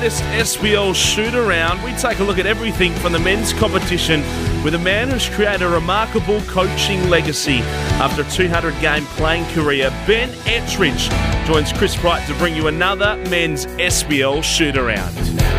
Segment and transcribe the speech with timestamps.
[0.00, 1.82] latest SBL shoot around.
[1.82, 4.22] We take a look at everything from the men's competition
[4.64, 7.58] with a man who's created a remarkable coaching legacy
[8.00, 9.90] after a 200 game playing career.
[10.06, 11.10] Ben Ettridge
[11.46, 15.49] joins Chris Bright to bring you another men's SBL shoot around.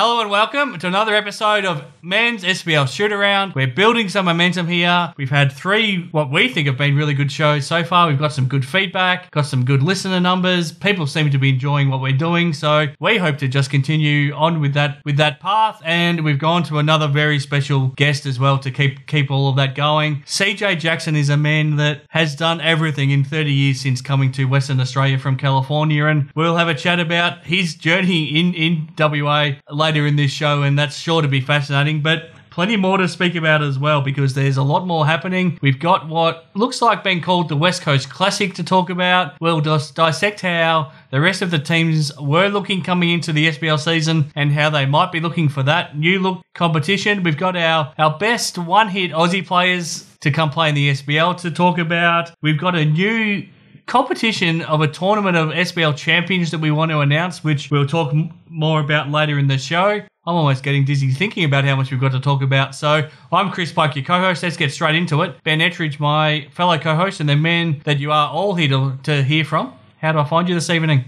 [0.00, 3.56] Hello and welcome to another episode of Men's SBL Shoot Around.
[3.56, 5.12] We're building some momentum here.
[5.16, 8.06] We've had three what we think have been really good shows so far.
[8.06, 10.70] We've got some good feedback, got some good listener numbers.
[10.70, 14.60] People seem to be enjoying what we're doing, so we hope to just continue on
[14.60, 15.82] with that with that path.
[15.84, 19.56] And we've gone to another very special guest as well to keep keep all of
[19.56, 20.22] that going.
[20.26, 24.44] CJ Jackson is a man that has done everything in 30 years since coming to
[24.44, 29.54] Western Australia from California, and we'll have a chat about his journey in in WA
[29.68, 32.02] later in this show, and that's sure to be fascinating.
[32.02, 35.56] But plenty more to speak about as well because there's a lot more happening.
[35.62, 39.40] We've got what looks like being called the West Coast Classic to talk about.
[39.40, 43.78] We'll just dissect how the rest of the teams were looking coming into the SBL
[43.78, 47.22] season and how they might be looking for that new look competition.
[47.22, 51.36] We've got our, our best one hit Aussie players to come play in the SBL
[51.42, 52.32] to talk about.
[52.42, 53.46] We've got a new
[53.88, 58.14] competition of a tournament of SBL champions that we want to announce, which we'll talk
[58.46, 60.00] more about later in the show.
[60.26, 62.74] I'm almost getting dizzy thinking about how much we've got to talk about.
[62.74, 64.42] So I'm Chris Pike, your co-host.
[64.42, 65.42] Let's get straight into it.
[65.42, 69.22] Ben Ettridge, my fellow co-host, and the men that you are all here to, to
[69.22, 69.72] hear from.
[69.96, 71.06] How do I find you this evening?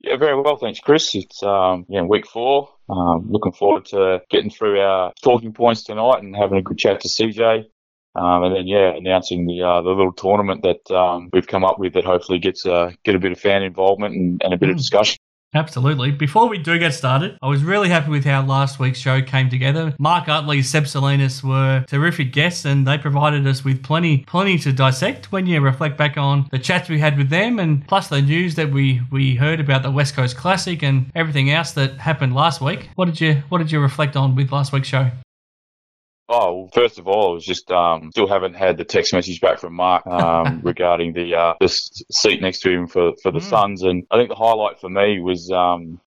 [0.00, 1.12] Yeah, very well, thanks, Chris.
[1.14, 2.68] It's um, yeah, week four.
[2.88, 7.00] Um, looking forward to getting through our talking points tonight and having a good chat
[7.00, 7.64] to CJ.
[8.16, 11.78] Um, and then yeah, announcing the uh, the little tournament that um, we've come up
[11.78, 14.70] with that hopefully gets uh, get a bit of fan involvement and, and a bit
[14.70, 15.18] of discussion.
[15.54, 16.10] Absolutely.
[16.10, 19.48] Before we do get started, I was really happy with how last week's show came
[19.48, 19.94] together.
[20.00, 24.72] Mark Utley, Seb Salinas were terrific guests and they provided us with plenty plenty to
[24.72, 28.20] dissect when you reflect back on the chats we had with them and plus the
[28.20, 32.34] news that we, we heard about the West Coast Classic and everything else that happened
[32.34, 32.90] last week.
[32.96, 35.08] What did you what did you reflect on with last week's show?
[36.28, 39.40] Oh, well, first of all, I was just um, still haven't had the text message
[39.40, 43.40] back from Mark um, regarding the uh, the seat next to him for, for the
[43.40, 43.42] Mm.
[43.42, 46.00] Suns, and I think the highlight for me was um,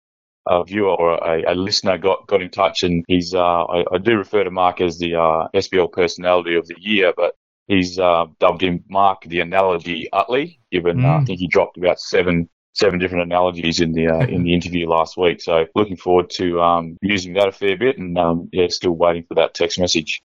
[0.47, 3.97] a viewer or a, a listener got, got in touch, and he's uh, I, I
[3.99, 7.35] do refer to Mark as the uh, SBL personality of the year, but
[7.67, 11.27] he's uh, dubbed him Mark the analogy Utley, given uh, I Mm.
[11.27, 15.17] think he dropped about seven seven different analogies in the uh, in the interview last
[15.17, 15.41] week.
[15.41, 19.23] So looking forward to um, using that a fair bit, and um, yeah, still waiting
[19.23, 20.21] for that text message.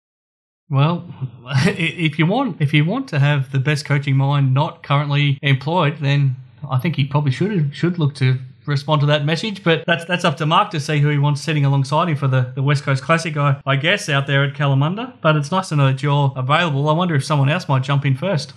[0.70, 1.04] Well,
[1.66, 5.98] if you want if you want to have the best coaching mind not currently employed,
[5.98, 6.36] then
[6.68, 9.64] I think he probably should should look to respond to that message.
[9.64, 12.28] But that's that's up to Mark to see who he wants sitting alongside him for
[12.28, 15.14] the, the West Coast Classic, I, I guess, out there at Kalamunda.
[15.20, 16.88] But it's nice to know that you're available.
[16.88, 18.52] I wonder if someone else might jump in first.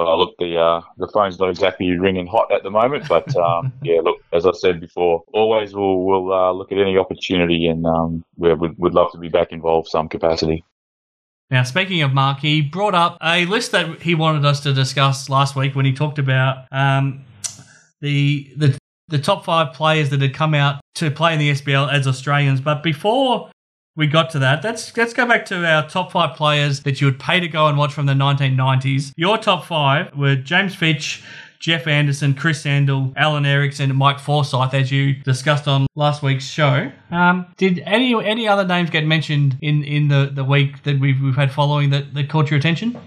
[0.00, 3.70] Uh, look, the uh, the phone's not exactly ringing hot at the moment, but um,
[3.82, 7.86] yeah, look, as I said before, always we'll we'll uh, look at any opportunity, and
[7.86, 10.64] um, we would would love to be back involved some capacity.
[11.50, 15.28] Now, speaking of Mark, he brought up a list that he wanted us to discuss
[15.28, 17.22] last week when he talked about um,
[18.00, 18.78] the the
[19.08, 22.62] the top five players that had come out to play in the SBL as Australians.
[22.62, 23.50] But before
[24.00, 27.06] we got to that, let's let's go back to our top five players that you
[27.06, 29.12] would pay to go and watch from the 1990s.
[29.14, 31.22] Your top five were James Fitch.
[31.58, 36.46] Jeff Anderson, Chris Sandel, Alan Erickson, and Mike Forsyth, as you discussed on last week's
[36.46, 36.90] show.
[37.10, 41.20] Um, did any any other names get mentioned in, in the, the week that we've,
[41.20, 42.98] we've had following that, that caught your attention?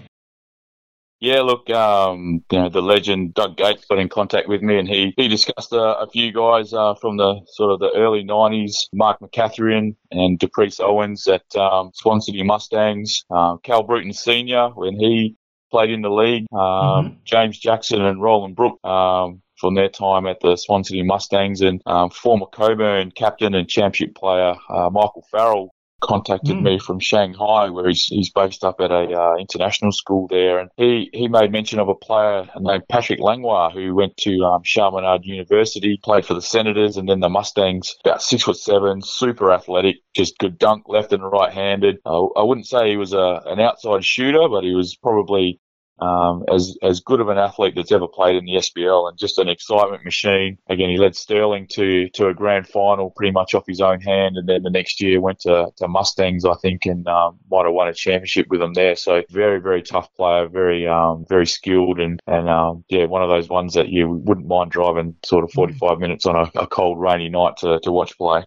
[1.20, 4.88] Yeah, look, um, you know, the legend Doug Gates got in contact with me, and
[4.88, 8.88] he he discussed uh, a few guys uh, from the sort of the early '90s,
[8.92, 14.98] Mark McCatherian and Depreece Owens at um, Swan City Mustangs, uh, Cal Bruton Senior when
[14.98, 15.36] he
[15.70, 18.84] played in the league, um, James Jackson and Roland Brook.
[18.84, 23.68] Um, from their time at the Swan City Mustangs and um, former Cockburn captain and
[23.68, 25.74] championship player uh, Michael Farrell
[26.04, 26.62] contacted Mm.
[26.62, 30.70] me from Shanghai, where he's, he's based up at a uh, international school there, and
[30.76, 35.24] he, he made mention of a player named Patrick Langlois who went to um, Chaminade
[35.24, 37.94] University, played for the Senators and then the Mustangs.
[38.04, 41.96] About six foot seven, super athletic, just good dunk left and right handed.
[42.04, 45.60] Uh, I wouldn't say he was a an outside shooter, but he was probably
[46.00, 49.38] um, as as good of an athlete that's ever played in the SBL, and just
[49.38, 50.58] an excitement machine.
[50.68, 54.36] Again, he led Stirling to to a grand final pretty much off his own hand,
[54.36, 57.74] and then the next year went to, to Mustangs, I think, and um, might have
[57.74, 58.96] won a championship with them there.
[58.96, 63.28] So very very tough player, very um, very skilled, and and um, yeah, one of
[63.28, 67.00] those ones that you wouldn't mind driving sort of 45 minutes on a, a cold
[67.00, 68.44] rainy night to, to watch play.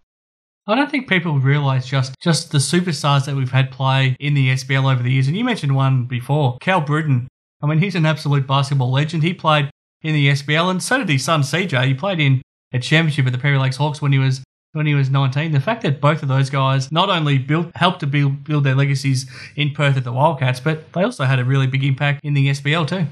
[0.70, 4.50] I don't think people realise just just the superstars that we've had play in the
[4.50, 5.28] SBL over the years.
[5.28, 7.30] And you mentioned one before, Cal Bruton.
[7.62, 9.24] I mean, he's an absolute basketball legend.
[9.24, 9.70] He played
[10.02, 11.86] in the SBL, and so did his son CJ.
[11.88, 12.42] He played in
[12.74, 14.44] a championship at the Perry Lakes Hawks when he was
[14.74, 15.52] when he was 19.
[15.52, 18.76] The fact that both of those guys not only built helped to build build their
[18.76, 22.34] legacies in Perth at the Wildcats, but they also had a really big impact in
[22.34, 23.08] the SBL too.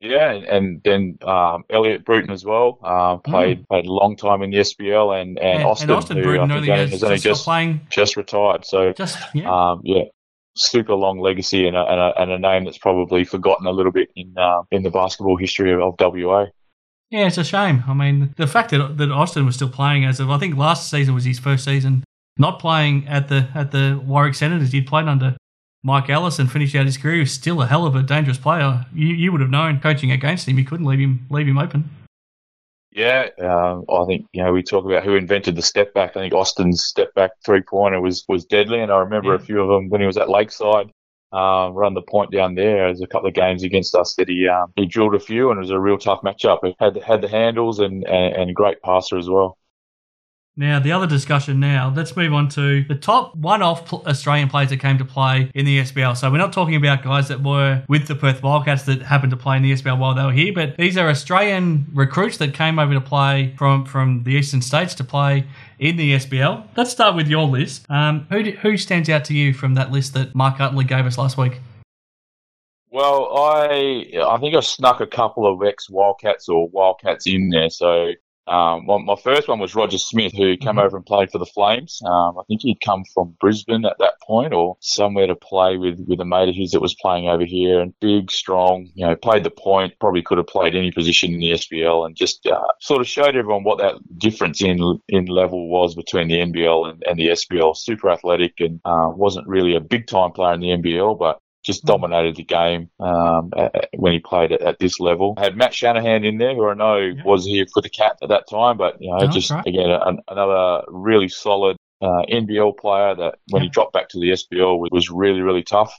[0.00, 3.68] Yeah, and then um, Elliot Bruton as well uh, played mm.
[3.68, 6.52] played a long time in the SBL, and and, and Austin, and Austin who Bruton
[6.52, 8.66] only has, has only just, just playing just retired.
[8.66, 9.50] So just yeah.
[9.50, 10.04] um, yeah,
[10.56, 13.92] super long legacy and a, and a, and a name that's probably forgotten a little
[13.92, 16.46] bit in uh, in the basketball history of, of WA.
[17.10, 17.84] Yeah, it's a shame.
[17.86, 20.90] I mean, the fact that that Austin was still playing as of I think last
[20.90, 22.04] season was his first season
[22.36, 24.72] not playing at the at the Warwick Senators.
[24.72, 25.36] He'd played under
[25.82, 27.14] Mike Ellis and finished out his career.
[27.14, 28.86] He was still a hell of a dangerous player.
[28.94, 30.58] You, you would have known coaching against him.
[30.58, 31.90] You couldn't leave him leave him open.
[32.94, 36.16] Yeah, um, I think you know we talk about who invented the step back.
[36.16, 39.34] I think Austin's step back three pointer was was deadly, and I remember yeah.
[39.34, 40.92] a few of them when he was at Lakeside.
[41.32, 42.86] Um, run the point down there.
[42.86, 45.58] There's a couple of games against us that he um, he drilled a few, and
[45.58, 46.60] it was a real tough matchup.
[46.62, 49.58] He had had the handles and, and, and great passer as well.
[50.56, 54.70] Now, the other discussion now, let's move on to the top one off Australian players
[54.70, 56.16] that came to play in the SBL.
[56.16, 59.36] So, we're not talking about guys that were with the Perth Wildcats that happened to
[59.36, 62.78] play in the SBL while they were here, but these are Australian recruits that came
[62.78, 65.44] over to play from, from the eastern states to play
[65.80, 66.68] in the SBL.
[66.76, 67.86] Let's start with your list.
[67.90, 71.18] Um, who, who stands out to you from that list that Mark Utley gave us
[71.18, 71.60] last week?
[72.94, 77.68] Well, I I think I snuck a couple of ex Wildcats or Wildcats in there.
[77.68, 78.12] So
[78.46, 80.78] um, well, my first one was Roger Smith, who came mm-hmm.
[80.78, 82.00] over and played for the Flames.
[82.04, 86.00] Um, I think he'd come from Brisbane at that point, or somewhere to play with
[86.06, 87.80] with a mate of his that was playing over here.
[87.80, 89.94] And big, strong, you know, played the point.
[89.98, 93.34] Probably could have played any position in the SBL, and just uh, sort of showed
[93.34, 97.76] everyone what that difference in in level was between the NBL and, and the SBL.
[97.76, 101.84] Super athletic, and uh, wasn't really a big time player in the NBL, but just
[101.84, 103.50] dominated the game um,
[103.96, 105.34] when he played at, at, this level.
[105.38, 107.22] I had Matt Shanahan in there, who I know yeah.
[107.24, 109.66] was here for the Cat at that time, but you know, oh, just right.
[109.66, 113.66] again a, another really solid uh, NBL player that when yeah.
[113.66, 115.92] he dropped back to the SBL was, was really really tough.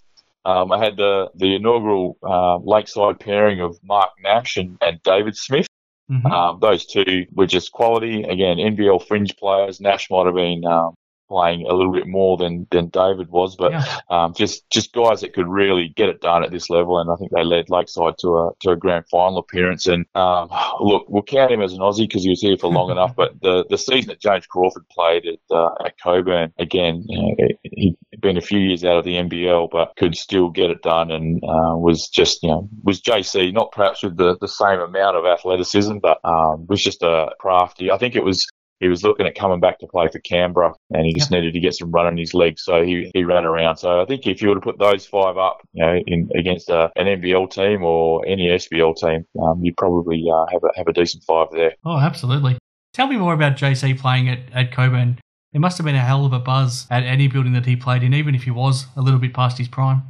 [0.46, 5.36] Um, I had the the inaugural uh, Lakeside pairing of Mark Nash and, and David
[5.36, 5.68] Smith.
[6.12, 6.28] Mm-hmm.
[6.28, 8.22] Um, those two were just quality.
[8.24, 9.82] Again, NBL fringe players.
[9.82, 10.94] Nash might have been um,
[11.28, 14.00] playing a little bit more than, than David was, but yeah.
[14.10, 17.16] um, just just guys that could really get it done at this level, and I
[17.16, 19.88] think they led Lakeside to a to a grand final appearance.
[19.88, 20.50] And um,
[20.80, 23.16] look, we'll count him as an Aussie because he was here for long enough.
[23.16, 27.48] But the the season that James Crawford played at uh, at Cockburn again, you know,
[27.64, 31.12] he'd been a few years out of the NBL, but could still get it done,
[31.12, 35.18] and uh, was just you know was JC not perhaps with the, the same amount
[35.18, 37.92] of athleticism, but um, was just a crafty.
[37.92, 38.48] I think it was
[38.86, 41.60] he was looking at coming back to play for Canberra and he just needed to
[41.60, 42.64] get some run in his legs.
[42.64, 43.78] So he, he ran around.
[43.78, 46.70] So I think if you were to put those five up, you know, in, against
[46.70, 50.88] a, an NBL team or any SBL team, um, you'd probably uh, have, a, have
[50.88, 51.74] a decent five there.
[51.84, 52.60] Oh, absolutely.
[52.94, 55.20] Tell me more about JC playing at, at Cockburn.
[55.52, 58.04] There must have been a hell of a buzz at any building that he played
[58.04, 60.04] in, even if he was a little bit past his prime.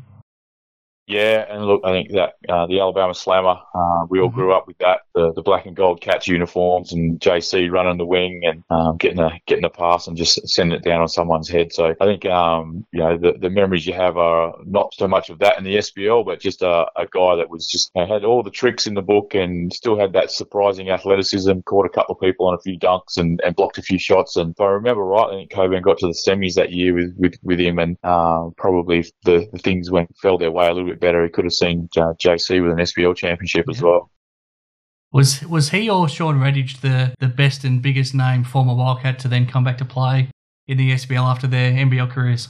[1.07, 4.35] Yeah, and look, I think that uh, the Alabama Slammer, uh, we all mm-hmm.
[4.35, 8.05] grew up with that, the, the black and gold Cats uniforms and JC running the
[8.05, 11.47] wing and um, getting a getting a pass and just sending it down on someone's
[11.47, 11.71] head.
[11.73, 15.29] So I think um, you know the, the memories you have are not so much
[15.29, 18.41] of that in the SBL, but just a, a guy that was just had all
[18.41, 21.59] the tricks in the book and still had that surprising athleticism.
[21.65, 24.37] Caught a couple of people on a few dunks and, and blocked a few shots.
[24.37, 27.13] And if I remember right, I think Cockburn got to the semis that year with
[27.15, 30.89] with, with him, and uh, probably the, the things went fell their way a little
[30.89, 33.75] bit bit better, he could have seen uh, JC with an SBL championship yeah.
[33.75, 34.11] as well.
[35.11, 39.27] Was was he or Shawn Redhage the, the best and biggest name former Wildcat to
[39.27, 40.29] then come back to play
[40.67, 42.49] in the SBL after their NBL careers?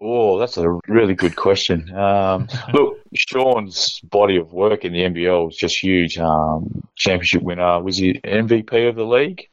[0.00, 1.94] Oh, that's a really good question.
[1.94, 6.18] Um, look, Shawn's body of work in the NBL was just huge.
[6.18, 7.80] Um, championship winner.
[7.80, 9.48] Was he MVP of the league?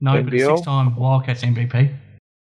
[0.00, 0.46] No, NBL?
[0.46, 1.94] but six-time Wildcats MVP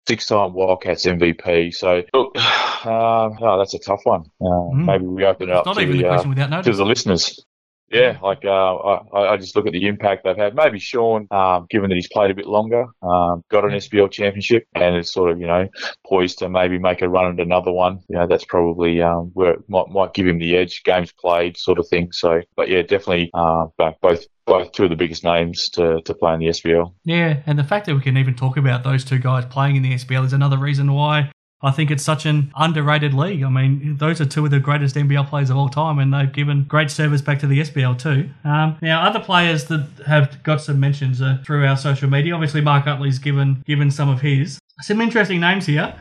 [0.08, 1.74] six-time Wildcats MVP.
[1.74, 4.22] So look, uh, oh, that's a tough one.
[4.40, 4.84] Uh, mm.
[4.84, 7.44] Maybe we open it up to the, uh, to the listeners.
[7.90, 10.56] Yeah, like uh, I, I just look at the impact they've had.
[10.56, 14.66] Maybe Shawn, um, given that he's played a bit longer, um, got an SBL championship
[14.74, 15.68] and is sort of you know
[16.06, 18.00] poised to maybe make a run at another one.
[18.08, 21.56] You know, that's probably um, where it might might give him the edge, games played,
[21.56, 22.10] sort of thing.
[22.10, 26.34] So, but yeah, definitely uh, both both two of the biggest names to, to play
[26.34, 26.92] in the SBL.
[27.04, 29.82] Yeah, and the fact that we can even talk about those two guys playing in
[29.82, 31.30] the SBL is another reason why
[31.66, 33.42] I think it's such an underrated league.
[33.42, 36.32] I mean, those are two of the greatest NBL players of all time, and they've
[36.32, 38.30] given great service back to the SBL too.
[38.44, 42.34] Um, now, other players that have got some mentions uh, through our social media.
[42.34, 44.60] Obviously, Mark Utley's given given some of his.
[44.82, 45.92] Some interesting names here.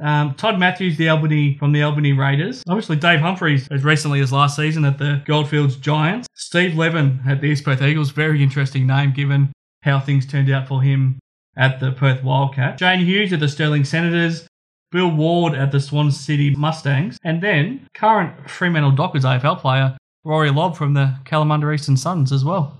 [0.00, 2.62] Um, Todd Matthews, the Albany from the Albany Raiders.
[2.68, 6.28] Obviously, Dave Humphreys as recently as last season at the Goldfields Giants.
[6.36, 8.12] Steve Levin at the East Perth Eagles.
[8.12, 11.18] Very interesting name given how things turned out for him
[11.56, 12.78] at the Perth Wildcat.
[12.78, 14.46] Jane Hughes at the Stirling Senators.
[14.92, 20.50] Bill Ward at the Swan City Mustangs, and then current Fremantle Dockers AFL player Rory
[20.50, 22.76] Lobb from the Kalamunda Eastern Suns as well.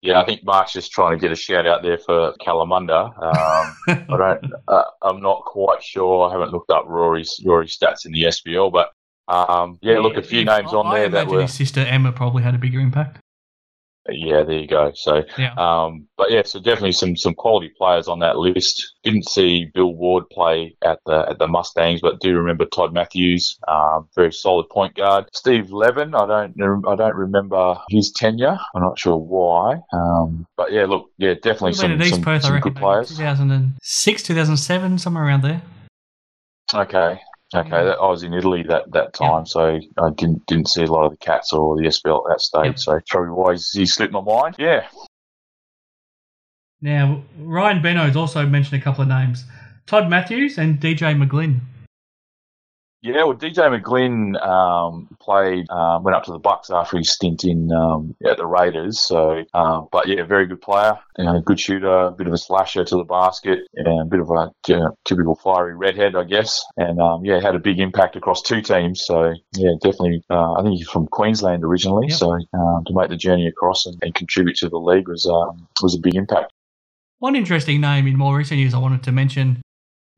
[0.00, 3.06] Yeah, I think Mark's just trying to get a shout out there for Kalamunda.
[3.22, 3.76] Um,
[4.08, 6.28] I don't, uh, I'm not quite sure.
[6.28, 8.90] I haven't looked up Rory's Rory's stats in the SBL, but
[9.28, 11.42] um, yeah, look, a few names on I there that were.
[11.42, 13.20] His sister Emma probably had a bigger impact.
[14.10, 14.92] Yeah, there you go.
[14.94, 15.52] So, yeah.
[15.56, 18.94] um, but yeah, so definitely some some quality players on that list.
[19.04, 23.58] Didn't see Bill Ward play at the at the Mustangs, but do remember Todd Matthews,
[23.68, 25.26] um, very solid point guard.
[25.32, 28.58] Steve Levin, I don't I don't remember his tenure.
[28.74, 29.80] I'm not sure why.
[29.92, 33.08] Um, but yeah, look, yeah, definitely some, some, Perth, some good players.
[33.08, 35.62] 2006, 2007, somewhere around there.
[36.74, 37.18] Okay,
[37.54, 40.82] Okay, um, that, I was in Italy that, that time, so I didn't didn't see
[40.82, 42.64] a lot of the Cats or the SBL at that stage.
[42.66, 42.78] Yep.
[42.78, 44.56] So probably why he slipped my mind.
[44.58, 44.86] Yeah.
[46.82, 49.44] Now Ryan Beno's also mentioned a couple of names:
[49.86, 51.60] Todd Matthews and DJ McGlynn.
[53.00, 57.44] Yeah, well, DJ McGlynn um, played, um, went up to the Bucks after his stint
[57.44, 59.00] in um, at the Raiders.
[59.00, 62.38] So, um, but yeah, very good player, you know, good shooter, a bit of a
[62.38, 66.24] slasher to the basket, and a bit of a you know, typical fiery redhead, I
[66.24, 66.64] guess.
[66.76, 69.04] And um, yeah, had a big impact across two teams.
[69.04, 70.24] So yeah, definitely.
[70.28, 72.18] Uh, I think he's from Queensland originally, yep.
[72.18, 75.24] so um, to make the journey across and, and contribute to the league was
[75.82, 76.52] was a big impact.
[77.20, 79.62] One interesting name in more recent years I wanted to mention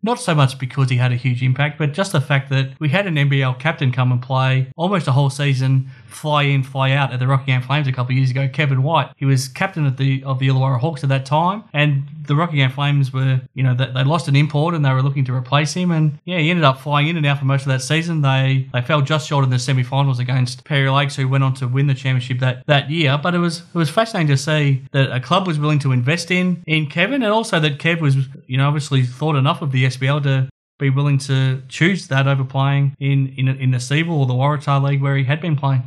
[0.02, 2.88] not so much because he had a huge impact, but just the fact that we
[2.88, 7.12] had an NBL captain come and play almost a whole season, fly in, fly out
[7.12, 8.48] at the Rockingham Flames a couple of years ago.
[8.48, 12.04] Kevin White, he was captain of the of the Illawarra Hawks at that time, and
[12.26, 15.24] the Rockingham Flames were, you know, they, they lost an import and they were looking
[15.26, 17.68] to replace him, and yeah, he ended up flying in and out for most of
[17.68, 18.22] that season.
[18.22, 21.68] They they fell just short in the semi-finals against Perry Lakes, who went on to
[21.68, 23.18] win the championship that that year.
[23.22, 26.30] But it was it was fascinating to see that a club was willing to invest
[26.30, 28.16] in in Kevin, and also that Kev was,
[28.46, 32.44] you know, obviously thought enough of the SBL to be willing to choose that over
[32.44, 35.82] playing in in, in the SEABL or the Waratah League where he had been playing.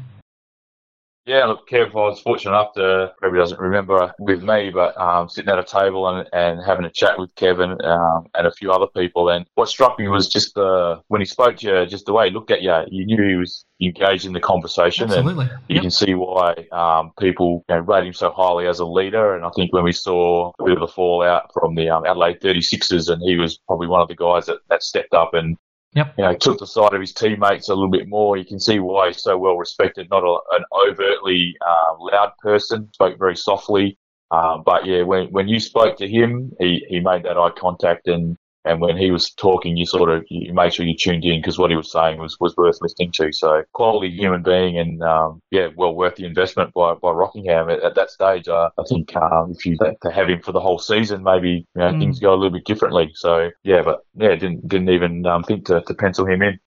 [1.26, 5.30] Yeah, look, Kev, I was fortunate enough to, probably doesn't remember with me, but um,
[5.30, 8.72] sitting at a table and, and having a chat with Kevin um, and a few
[8.72, 9.30] other people.
[9.30, 12.28] And what struck me was just the, when he spoke to you, just the way
[12.28, 15.06] he looked at you, you knew he was engaged in the conversation.
[15.06, 15.46] Absolutely.
[15.46, 15.84] And you yep.
[15.84, 19.34] can see why um, people you know, rate him so highly as a leader.
[19.34, 22.42] And I think when we saw a bit of the fallout from the um, Adelaide
[22.42, 25.58] 36ers, and he was probably one of the guys that, that stepped up and
[25.96, 26.16] Yep.
[26.18, 28.36] You know, took the side of his teammates a little bit more.
[28.36, 30.10] You can see why he's so well respected.
[30.10, 32.90] Not a, an overtly uh, loud person.
[32.94, 33.98] Spoke very softly.
[34.32, 38.08] Um, but yeah, when when you spoke to him, he, he made that eye contact
[38.08, 41.40] and and when he was talking, you sort of you made sure you tuned in
[41.40, 43.32] because what he was saying was, was worth listening to.
[43.32, 47.82] So quality human being, and um, yeah, well worth the investment by, by Rockingham at,
[47.82, 48.48] at that stage.
[48.48, 51.82] Uh, I think um, if you to have him for the whole season, maybe you
[51.82, 52.00] know, mm.
[52.00, 53.12] things go a little bit differently.
[53.16, 56.60] So yeah, but yeah, didn't didn't even um, think to, to pencil him in.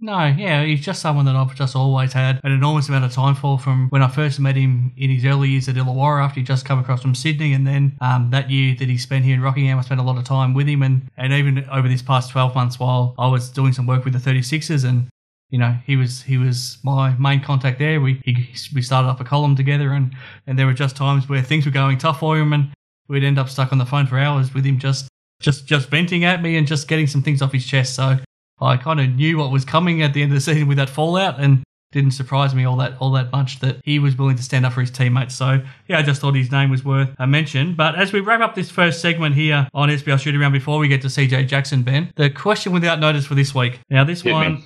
[0.00, 3.34] No, yeah, he's just someone that I've just always had an enormous amount of time
[3.34, 6.44] for from when I first met him in his early years at Illawarra after he
[6.44, 7.54] just come across from Sydney.
[7.54, 10.18] And then um, that year that he spent here in Rockingham, I spent a lot
[10.18, 10.82] of time with him.
[10.82, 14.12] And, and even over this past 12 months while I was doing some work with
[14.12, 15.08] the 36ers and
[15.50, 18.00] you know, he was he was my main contact there.
[18.00, 20.12] We he, we started up a column together, and,
[20.48, 22.72] and there were just times where things were going tough for him, and
[23.06, 25.06] we'd end up stuck on the phone for hours with him, just
[25.40, 27.94] just just venting at me and just getting some things off his chest.
[27.94, 28.18] So
[28.60, 30.90] I kind of knew what was coming at the end of the season with that
[30.90, 31.62] fallout, and
[31.94, 34.72] didn't surprise me all that all that much that he was willing to stand up
[34.72, 35.34] for his teammates.
[35.34, 37.74] So yeah, I just thought his name was worth a mention.
[37.74, 40.88] But as we wrap up this first segment here on SBL Shoot Around, before we
[40.88, 43.78] get to CJ Jackson, Ben, the question without notice for this week.
[43.90, 44.64] Now this one,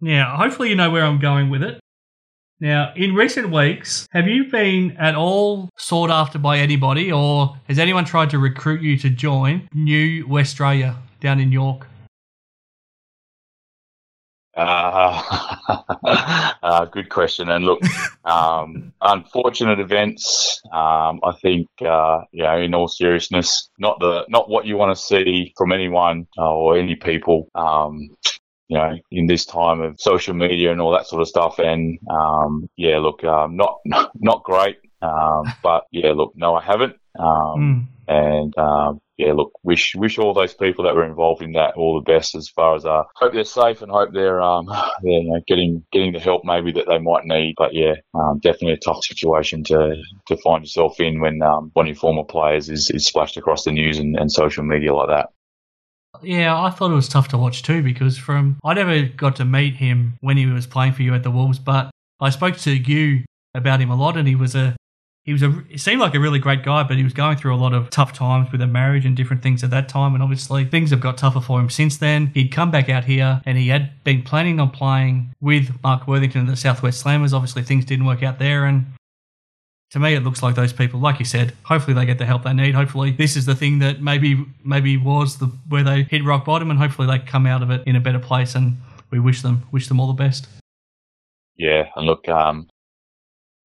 [0.00, 1.80] yeah, hopefully you know where I'm going with it.
[2.60, 7.78] Now, in recent weeks, have you been at all sought after by anybody, or has
[7.78, 11.86] anyone tried to recruit you to join New Westralia down in York?
[14.56, 15.22] Uh,
[16.62, 17.50] uh, good question.
[17.50, 17.80] And look,
[18.24, 20.60] um, unfortunate events.
[20.72, 24.96] Um, I think, uh, you know, in all seriousness, not the not what you want
[24.96, 27.48] to see from anyone uh, or any people.
[27.54, 28.10] Um,
[28.68, 31.58] you know, in this time of social media and all that sort of stuff.
[31.58, 33.78] And um, yeah, look, um, not
[34.14, 34.78] not great.
[35.02, 36.94] Um, but yeah, look, no, I haven't.
[37.58, 37.86] Mm.
[38.10, 41.94] And um, yeah, look, wish wish all those people that were involved in that all
[41.94, 42.34] the best.
[42.34, 44.68] As far as uh, hope they're safe and hope they're um,
[45.04, 47.54] you know, getting getting the help maybe that they might need.
[47.56, 51.84] But yeah, um, definitely a tough situation to to find yourself in when um, one
[51.84, 55.08] of your former players is, is splashed across the news and, and social media like
[55.08, 55.28] that.
[56.20, 59.44] Yeah, I thought it was tough to watch too because from I never got to
[59.44, 62.72] meet him when he was playing for you at the Wolves, but I spoke to
[62.72, 63.24] you
[63.54, 64.74] about him a lot, and he was a
[65.24, 67.54] he was a he seemed like a really great guy, but he was going through
[67.54, 70.14] a lot of tough times with a marriage and different things at that time.
[70.14, 72.28] And obviously, things have got tougher for him since then.
[72.34, 76.42] He'd come back out here, and he had been planning on playing with Mark Worthington
[76.42, 77.34] at the Southwest Slammers.
[77.34, 78.86] Obviously, things didn't work out there, and
[79.90, 82.44] to me, it looks like those people, like you said, hopefully they get the help
[82.44, 82.74] they need.
[82.74, 86.70] Hopefully, this is the thing that maybe maybe was the where they hit rock bottom,
[86.70, 88.54] and hopefully they come out of it in a better place.
[88.54, 88.78] And
[89.10, 90.48] we wish them wish them all the best.
[91.56, 92.70] Yeah, and look, um,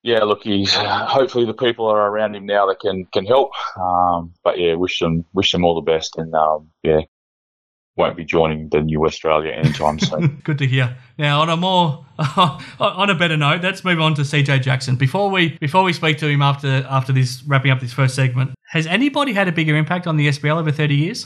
[0.06, 3.52] yeah, look, he's hopefully the people are around him now that can can help.
[3.76, 7.02] Um, but yeah, wish them wish them all the best, and um, yeah,
[7.96, 10.42] won't be joining the new Australia anytime soon.
[10.44, 10.96] Good to hear.
[11.18, 12.06] Now, on a more
[12.80, 14.96] on a better note, let's move on to CJ Jackson.
[14.96, 18.52] Before we before we speak to him after after this wrapping up this first segment,
[18.70, 21.26] has anybody had a bigger impact on the SBL over thirty years?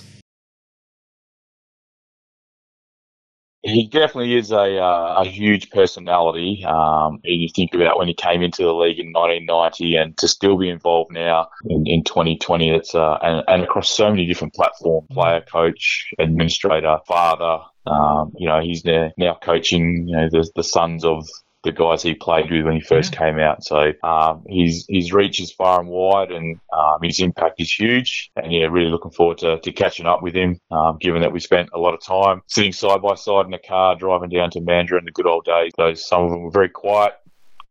[3.62, 6.63] He definitely is a uh, a huge personality.
[6.66, 10.58] Um, you think about when he came into the league in 1990, and to still
[10.58, 15.08] be involved now in, in 2020, it's uh, and, and across so many different platforms:
[15.12, 17.63] player, coach, administrator, father.
[17.86, 21.28] Um, you know, he's now, now coaching you know the the sons of
[21.63, 23.20] the guys he played with when he first yeah.
[23.20, 23.63] came out.
[23.63, 28.32] So um, his his reach is far and wide, and um, his impact is huge.
[28.36, 30.60] And yeah, really looking forward to, to catching up with him.
[30.72, 33.60] Um, given that we spent a lot of time sitting side by side in a
[33.60, 35.74] car driving down to Mandurah in the good old days.
[35.78, 37.16] Those some of them were very quiet,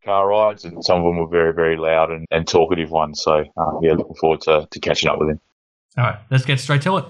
[0.03, 3.21] car rides, and some of them were very, very loud and, and talkative ones.
[3.23, 5.39] So, uh, yeah, looking forward to, to catching up with him.
[5.97, 7.05] All right, let's get straight to it.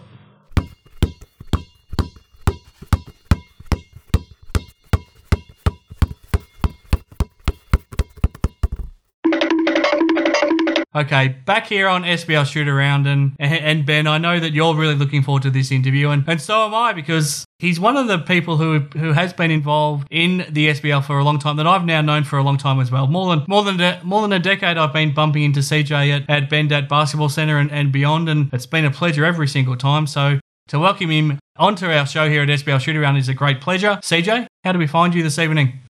[10.95, 14.95] Okay, back here on SBL Shoot Around, and and Ben, I know that you're really
[14.95, 18.17] looking forward to this interview, and, and so am I because he's one of the
[18.17, 21.85] people who who has been involved in the SBL for a long time that I've
[21.85, 23.05] now known for a long time as well.
[23.05, 26.27] More than more than a, more than a decade, I've been bumping into CJ at,
[26.27, 30.07] at Bendat Basketball Centre and, and beyond, and it's been a pleasure every single time.
[30.07, 33.61] So to welcome him onto our show here at SBL Shoot Around is a great
[33.61, 33.99] pleasure.
[34.01, 35.81] CJ, how do we find you this evening?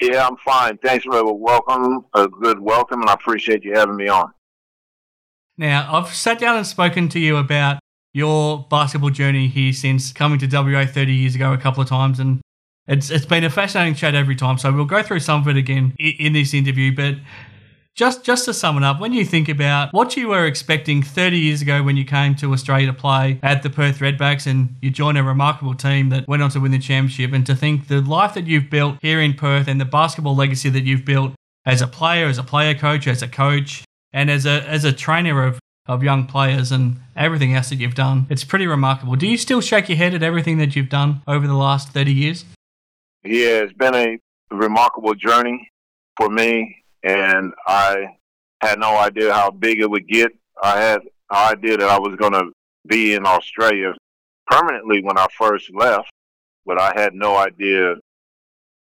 [0.00, 0.78] Yeah, I'm fine.
[0.78, 4.32] Thanks for the welcome, a good welcome, and I appreciate you having me on.
[5.56, 7.78] Now, I've sat down and spoken to you about
[8.12, 12.20] your basketball journey here since coming to WA 30 years ago a couple of times,
[12.20, 12.40] and
[12.86, 14.58] it's it's been a fascinating chat every time.
[14.58, 17.14] So we'll go through some of it again in this interview, but
[17.96, 21.38] just just to sum it up, when you think about what you were expecting 30
[21.38, 24.90] years ago when you came to Australia to play at the Perth Redbacks and you
[24.90, 28.02] joined a remarkable team that went on to win the championship, and to think the
[28.02, 31.32] life that you've built here in Perth and the basketball legacy that you've built
[31.64, 34.92] as a player, as a player coach, as a coach, and as a as a
[34.92, 39.16] trainer of of young players and everything else that you've done, it's pretty remarkable.
[39.16, 42.12] Do you still shake your head at everything that you've done over the last 30
[42.12, 42.44] years?
[43.24, 44.18] Yeah, it's been a
[44.50, 45.70] remarkable journey
[46.16, 48.16] for me and I
[48.60, 50.32] had no idea how big it would get.
[50.60, 52.50] I had no idea that I was going to
[52.86, 53.94] be in Australia
[54.48, 56.10] permanently when I first left,
[56.64, 57.94] but I had no idea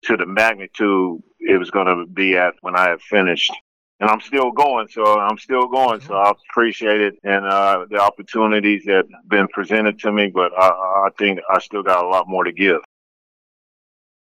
[0.04, 3.52] to the magnitude it was going to be at when I had finished.
[4.00, 6.00] And I'm still going, so I'm still going.
[6.00, 10.52] So I appreciate it and uh, the opportunities that have been presented to me, but
[10.58, 12.80] I, I think I still got a lot more to give.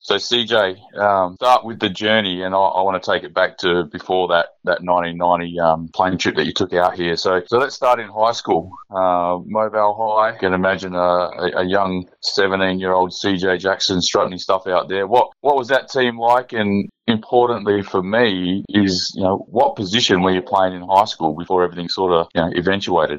[0.02, 3.58] So CJ, um, start with the journey, and I, I, want to take it back
[3.60, 7.18] to before that that 1990 um, plane trip that you took out here.
[7.18, 10.34] So so let's start in high school, uh, Mobile High.
[10.34, 14.88] You can imagine a, a, young 17 year old CJ Jackson strutting his stuff out
[14.88, 15.06] there.
[15.06, 16.54] What what was that team like?
[16.54, 21.34] And importantly for me is you know what position were you playing in high school
[21.34, 23.19] before everything sort of you know eventuated?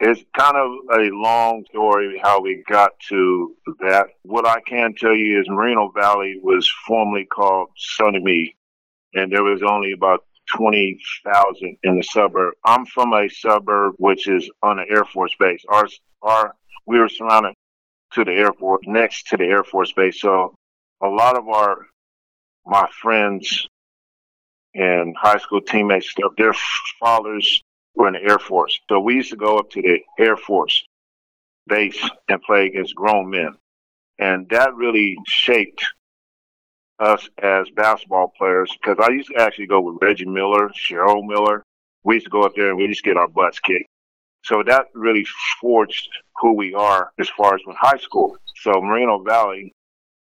[0.00, 4.06] It's kind of a long story how we got to that.
[4.22, 8.54] What I can tell you is Moreno Valley was formerly called Sunnymead,
[9.14, 12.54] and there was only about 20,000 in the suburb.
[12.64, 15.64] I'm from a suburb which is on an Air Force base.
[15.68, 15.88] Our,
[16.22, 16.54] our,
[16.86, 17.54] we were surrounded
[18.12, 20.20] to the Air Force, next to the Air Force base.
[20.20, 20.54] So
[21.02, 21.86] a lot of our
[22.64, 23.66] my friends
[24.74, 26.54] and high school teammates their
[27.00, 27.62] fathers
[27.98, 28.78] were in the Air Force.
[28.88, 30.86] So we used to go up to the Air Force
[31.66, 33.56] base and play against grown men.
[34.18, 35.84] And that really shaped
[36.98, 41.62] us as basketball players because I used to actually go with Reggie Miller, Cheryl Miller.
[42.04, 43.88] We used to go up there and we just get our butts kicked.
[44.44, 45.26] So that really
[45.60, 46.08] forged
[46.40, 48.36] who we are as far as with high school.
[48.56, 49.72] So Moreno Valley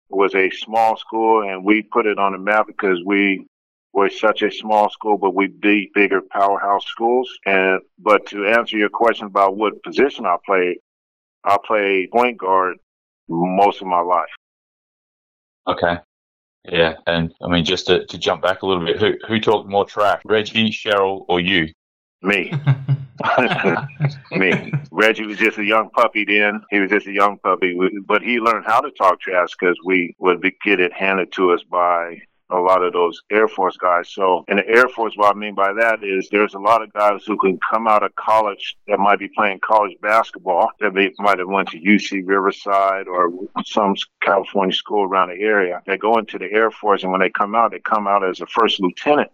[0.09, 3.47] was a small school and we put it on the map because we
[3.93, 7.31] were such a small school, but we beat bigger powerhouse schools.
[7.47, 10.77] And but to answer your question about what position I played,
[11.45, 12.79] I played point guard
[13.29, 14.31] most of my life.
[15.67, 15.99] Okay.
[16.65, 19.69] Yeah, and I mean, just to, to jump back a little bit, who who talked
[19.69, 21.73] more trash, Reggie, Cheryl, or you?
[22.23, 22.53] Me.
[24.31, 24.73] Me.
[24.93, 26.63] Reggie was just a young puppy then.
[26.71, 27.77] He was just a young puppy,
[28.07, 31.65] but he learned how to talk trash because we would get it handed to us
[31.65, 32.21] by
[32.53, 34.11] a lot of those Air Force guys.
[34.11, 36.93] So in the Air Force, what I mean by that is there's a lot of
[36.93, 41.11] guys who can come out of college that might be playing college basketball that may,
[41.19, 43.31] might have went to UC Riverside or
[43.65, 45.83] some California school around the area.
[45.87, 48.41] They go into the Air Force, and when they come out, they come out as
[48.41, 49.31] a first lieutenant.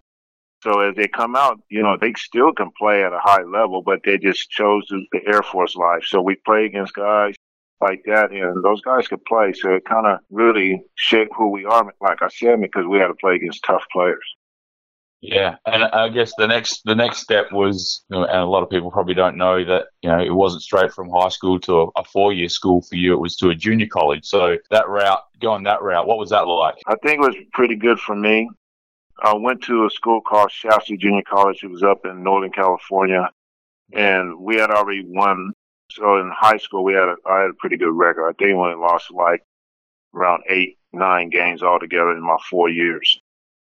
[0.63, 3.81] So as they come out, you know, they still can play at a high level,
[3.81, 6.03] but they just chose the Air Force life.
[6.05, 7.35] So we play against guys
[7.81, 9.53] like that, and those guys could play.
[9.53, 13.07] So it kind of really shaped who we are, like I said, because we had
[13.07, 14.23] to play against tough players.
[15.21, 18.63] Yeah, and I guess the next the next step was, you know, and a lot
[18.63, 21.81] of people probably don't know that you know it wasn't straight from high school to
[21.81, 23.13] a, a four year school for you.
[23.13, 24.25] It was to a junior college.
[24.25, 26.75] So that route, going that route, what was that like?
[26.87, 28.49] I think it was pretty good for me.
[29.21, 31.63] I went to a school called Shasta Junior College.
[31.63, 33.29] It was up in Northern California,
[33.91, 35.51] and we had already won
[35.91, 38.27] so in high school, we had a, I had a pretty good record.
[38.29, 39.43] I think we only lost like
[40.13, 43.19] around eight, nine games altogether in my four years.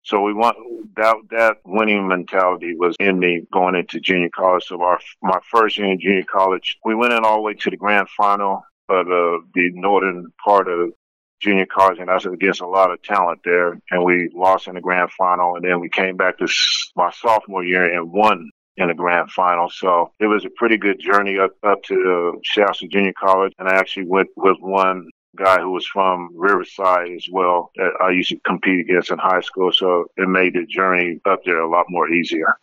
[0.02, 0.56] So we want
[0.96, 4.64] that that winning mentality was in me going into junior college.
[4.64, 7.70] So our my first year in junior college, we went in all the way to
[7.70, 10.92] the grand final of the, the northern part of
[11.40, 13.78] junior college, and that's against a lot of talent there.
[13.90, 16.48] And we lost in the grand final, and then we came back to
[16.96, 19.68] my sophomore year and won in the grand final.
[19.68, 23.52] So it was a pretty good journey up, up to uh, Shasta Junior College.
[23.58, 28.10] And I actually went with one guy who was from Riverside as well that I
[28.10, 29.72] used to compete against in high school.
[29.72, 32.56] So it made the journey up there a lot more easier.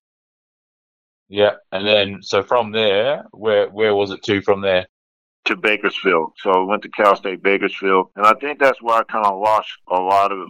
[1.28, 1.54] Yeah.
[1.72, 4.88] And then, so from there, where, where was it to from there?
[5.46, 6.34] To Bakersfield.
[6.38, 8.10] So I went to Cal State Bakersfield.
[8.16, 10.50] And I think that's where I kind of lost a lot of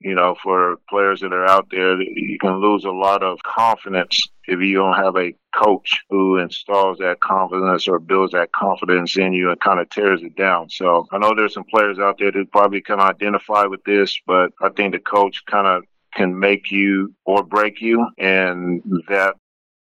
[0.00, 4.28] you know, for players that are out there, you can lose a lot of confidence
[4.46, 9.34] if you don't have a coach who installs that confidence or builds that confidence in
[9.34, 10.70] you and kind of tears it down.
[10.70, 14.52] So I know there's some players out there that probably can identify with this, but
[14.62, 15.84] I think the coach kind of
[16.14, 18.08] can make you or break you.
[18.16, 19.34] And that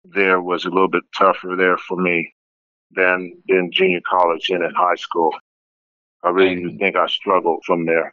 [0.04, 2.34] there was a little bit tougher there for me
[2.90, 5.32] than in junior college and in high school.
[6.24, 8.12] I really think I struggled from there.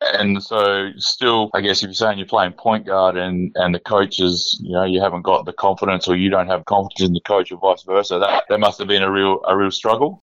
[0.00, 3.80] And so, still, I guess if you're saying you're playing point guard and, and the
[3.80, 7.20] coaches, you know, you haven't got the confidence or you don't have confidence in the
[7.20, 10.22] coach or vice versa, that, that must have been a real a real struggle.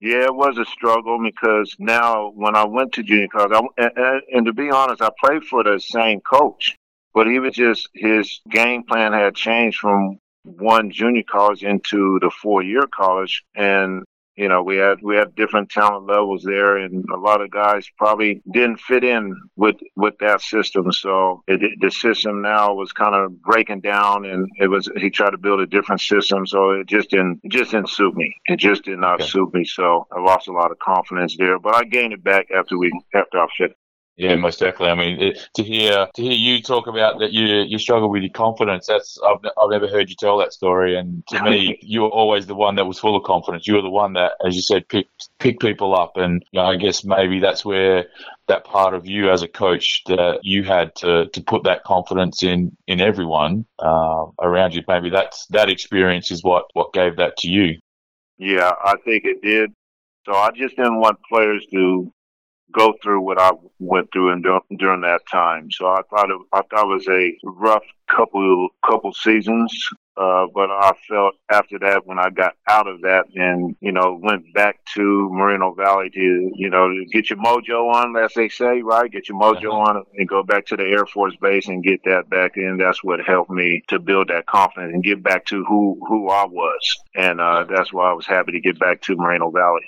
[0.00, 4.22] Yeah, it was a struggle because now when I went to junior college, I, and,
[4.34, 6.76] and to be honest, I played for the same coach,
[7.14, 12.30] but he was just his game plan had changed from one junior college into the
[12.30, 14.02] four year college, and
[14.36, 17.86] you know, we had we had different talent levels there, and a lot of guys
[17.98, 20.90] probably didn't fit in with with that system.
[20.92, 25.30] So it, the system now was kind of breaking down, and it was he tried
[25.30, 26.46] to build a different system.
[26.46, 28.34] So it just didn't it just didn't suit me.
[28.46, 29.28] It just did not okay.
[29.28, 29.64] suit me.
[29.64, 32.90] So I lost a lot of confidence there, but I gained it back after we
[33.14, 33.76] after I fit.
[34.16, 34.90] Yeah, most definitely.
[34.90, 38.22] I mean, it, to hear to hear you talk about that you you struggle with
[38.22, 38.86] your confidence.
[38.86, 40.96] That's I've I've never heard you tell that story.
[40.98, 43.66] And to me, you were always the one that was full of confidence.
[43.66, 46.18] You were the one that, as you said, picked picked people up.
[46.18, 48.04] And you know, I guess maybe that's where
[48.48, 52.42] that part of you as a coach that you had to to put that confidence
[52.42, 54.82] in in everyone uh, around you.
[54.86, 57.78] Maybe that's that experience is what what gave that to you.
[58.36, 59.72] Yeah, I think it did.
[60.26, 62.12] So I just didn't want players to
[62.72, 64.44] go through what I went through and
[64.78, 65.70] during that time.
[65.70, 69.72] So I thought it, I thought it was a rough couple couple seasons.
[70.14, 74.20] Uh, but I felt after that when I got out of that and you know
[74.22, 78.82] went back to Moreno Valley to you know get your mojo on, as they say,
[78.82, 79.10] right?
[79.10, 79.98] Get your mojo uh-huh.
[79.98, 82.76] on and go back to the Air Force Base and get that back in.
[82.76, 86.44] That's what helped me to build that confidence and get back to who who I
[86.44, 89.82] was, and uh, that's why I was happy to get back to Moreno Valley.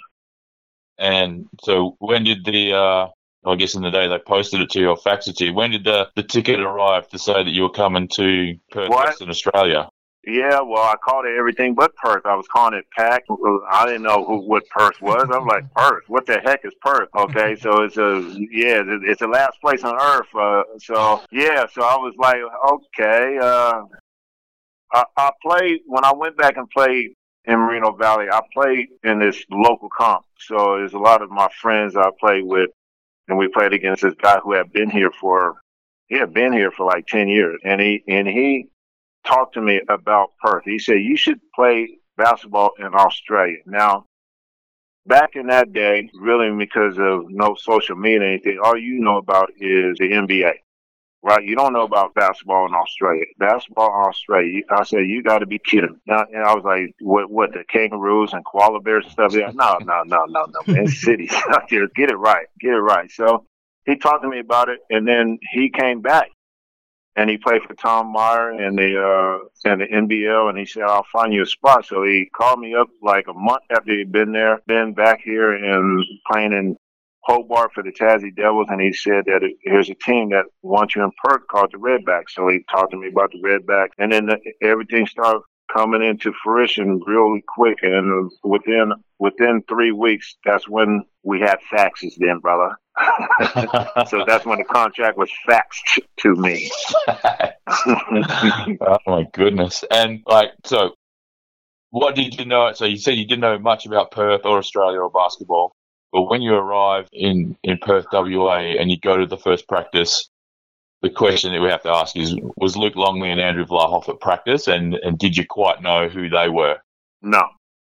[0.98, 3.08] And so, when did the uh,
[3.46, 5.54] I guess in the day they posted it to you or faxed it to you.
[5.54, 9.06] When did the, the ticket arrive to say that you were coming to Perth, What?
[9.06, 9.88] Western Australia?
[10.26, 12.24] Yeah, well, I called it everything but Perth.
[12.24, 13.24] I was calling it Pack.
[13.70, 15.28] I didn't know who what Perth was.
[15.30, 16.04] I'm like Perth.
[16.08, 17.10] What the heck is Perth?
[17.14, 20.34] Okay, so it's a yeah, it's it's the last place on earth.
[20.34, 22.38] Uh, so yeah, so I was like,
[22.72, 23.38] okay.
[23.38, 23.82] Uh,
[24.94, 27.10] I, I played when I went back and played
[27.46, 28.26] in Moreno Valley.
[28.30, 30.24] I played in this local comp.
[30.38, 32.70] So there's a lot of my friends I played with,
[33.28, 35.56] and we played against this guy who had been here for
[36.06, 38.68] he had been here for like ten years, and he and he
[39.24, 40.64] talked to me about Perth.
[40.64, 43.58] He said, You should play basketball in Australia.
[43.66, 44.06] Now,
[45.06, 49.50] back in that day, really because of no social media anything, all you know about
[49.58, 50.54] is the NBA.
[51.26, 51.42] Right?
[51.42, 53.24] You don't know about basketball in Australia.
[53.38, 55.98] Basketball in Australia, I said, you got to be kidding.
[56.06, 59.34] Now, and I was like, what, what, the kangaroos and koala bears and stuff?
[59.34, 60.86] Yeah, no, no, no, no, no, man.
[60.86, 61.88] Cities out there.
[61.96, 62.46] Get it right.
[62.60, 63.10] Get it right.
[63.10, 63.46] So
[63.86, 66.28] he talked to me about it, and then he came back
[67.16, 70.82] and he played for Tom Meyer in the uh in the NBL and he said
[70.82, 71.86] I'll find you a spot.
[71.86, 75.52] So he called me up like a month after he'd been there, been back here
[75.52, 76.76] and playing in
[77.26, 81.02] Hobart for the Tassie Devils and he said that here's a team that wants you
[81.02, 82.30] in Perth called the Redbacks.
[82.30, 85.42] So he talked to me about the Redbacks and then the, everything started
[85.74, 92.12] coming into fruition really quick and within within three weeks that's when we had faxes
[92.18, 92.76] then brother
[94.06, 96.70] so that's when the contract was faxed to me
[97.86, 99.84] oh my goodness!
[99.90, 100.94] And like, so
[101.90, 102.72] what did you know?
[102.72, 105.74] So you said you didn't know much about Perth or Australia or basketball,
[106.14, 110.30] but when you arrive in in Perth, WA, and you go to the first practice,
[111.02, 114.20] the question that we have to ask is: Was Luke Longley and Andrew Vlahov at
[114.20, 116.78] practice, and and did you quite know who they were?
[117.20, 117.42] No,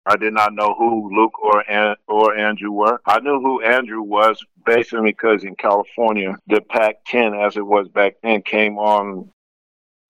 [0.06, 3.00] I did not know who Luke or An- or Andrew were.
[3.06, 8.14] I knew who Andrew was basically because in California, the Pac-10, as it was back
[8.22, 9.32] then, came on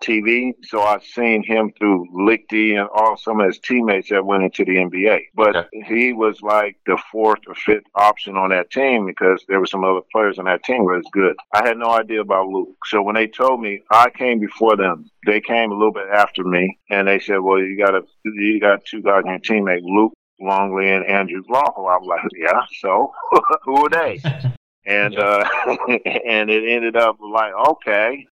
[0.03, 0.53] TV.
[0.65, 4.65] So I've seen him through Lichti and all some of his teammates that went into
[4.65, 5.21] the NBA.
[5.35, 5.83] But Okay.
[5.87, 9.85] he was like the fourth or fifth option on that team because there were some
[9.85, 11.37] other players on that team who was good.
[11.55, 12.77] I had no idea about Luke.
[12.87, 15.09] So when they told me, I came before them.
[15.27, 18.59] They came a little bit after me, and they said, "Well, you got a you
[18.61, 22.61] got two guys on your teammate, Luke Longley and Andrew Vlahov." I was like, "Yeah,
[22.81, 23.13] so
[23.65, 24.21] who are they?"
[24.87, 25.45] and uh,
[26.27, 28.27] and it ended up like, okay,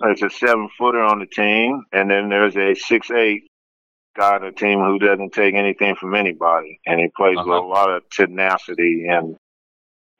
[0.00, 3.44] there's a seven footer on the team, and then there's a six eight
[4.16, 7.50] guy on the team who doesn't take anything from anybody, and he plays with a
[7.50, 7.66] Uh-huh.
[7.66, 9.36] lot of tenacity and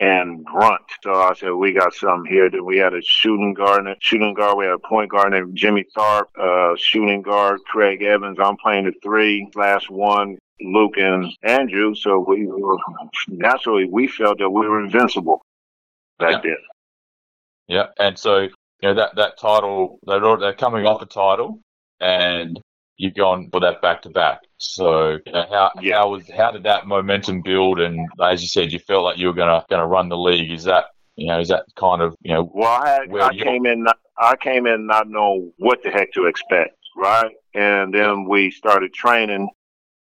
[0.00, 0.82] and grunt.
[1.04, 2.50] So I said, we got something here.
[2.50, 4.58] Then we had a shooting guard, shooting guard.
[4.58, 8.38] We had a point guard named Jimmy Tharp, uh, shooting guard Craig Evans.
[8.40, 10.36] I'm playing the three, last one.
[10.60, 12.76] Luke and Andrew, so we were,
[13.28, 15.42] naturally we felt that we were invincible
[16.18, 16.56] back then.
[17.68, 18.48] Yeah, and so
[18.84, 21.58] you know that that title they're they're coming off a title,
[22.00, 22.60] and
[22.98, 24.40] you've gone for that back to back.
[24.58, 25.96] So you know, how Yeah.
[25.96, 27.80] how was how did that momentum build?
[27.80, 30.50] And as you said, you felt like you were gonna gonna run the league.
[30.50, 30.84] Is that
[31.16, 34.36] you know is that kind of you know Well, I I came in not, I
[34.36, 37.32] came in not know what the heck to expect, right?
[37.54, 39.48] And then we started training,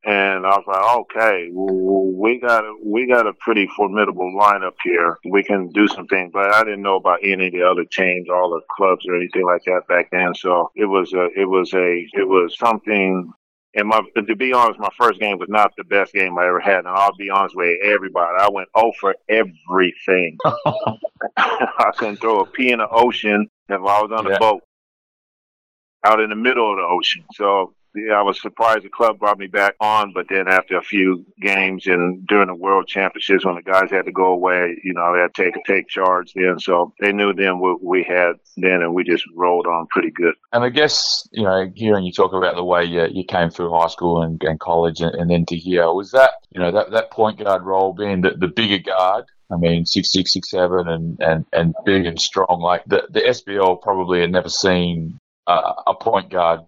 [0.05, 5.19] and I was like, okay, we got a, we got a pretty formidable lineup here.
[5.31, 8.29] We can do some things, but I didn't know about any of the other teams,
[8.31, 10.35] all the clubs or anything like that back then.
[10.35, 13.31] So it was a it was a it was something.
[13.77, 16.59] And my, to be honest, my first game was not the best game I ever
[16.59, 16.81] had.
[16.81, 18.37] And I'll be honest with everybody.
[18.37, 20.37] I went 0 for everything.
[21.37, 24.37] I couldn't throw a pea in the ocean if I was on Yeah.
[24.37, 24.63] a boat
[26.05, 27.25] out in the middle of the ocean.
[27.35, 30.83] So yeah, I was surprised the club brought me back on, but then after a
[30.83, 34.95] few games and during the World Championships, when the guys had to go away, you
[34.95, 36.59] know, they had to take take charge then.
[36.61, 40.35] So they knew then what we had then, and we just rolled on pretty good.
[40.53, 43.73] And I guess, you know, hearing you talk about the way you, you came through
[43.73, 46.93] high school and, and college and, and then to here, was that, you know, that,
[46.93, 49.25] that point guard role being the, the bigger guard?
[49.53, 52.61] I mean, six six, six seven, and, and, and big and strong.
[52.61, 56.61] Like the, the SBL probably had never seen a, a point guard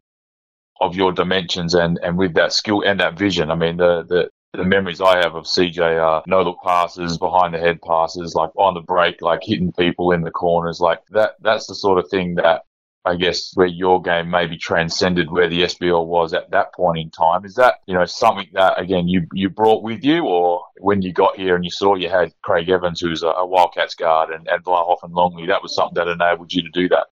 [0.83, 3.51] of your dimensions and, and with that skill and that vision.
[3.51, 7.55] I mean, the, the, the memories I have of CJ are no look passes, behind
[7.55, 11.37] the head passes, like on the break, like hitting people in the corners, like that.
[11.41, 12.63] That's the sort of thing that
[13.05, 17.11] I guess where your game maybe transcended where the SBL was at that point in
[17.11, 17.45] time.
[17.45, 21.13] Is that you know something that again you you brought with you, or when you
[21.13, 24.47] got here and you saw you had Craig Evans, who's a, a Wildcats guard, and,
[24.49, 27.07] and Vlahov and Longley, that was something that enabled you to do that.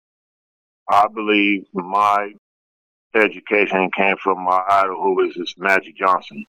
[0.89, 2.31] I believe my
[3.15, 6.45] education came from my idol, who was this Magic Johnson.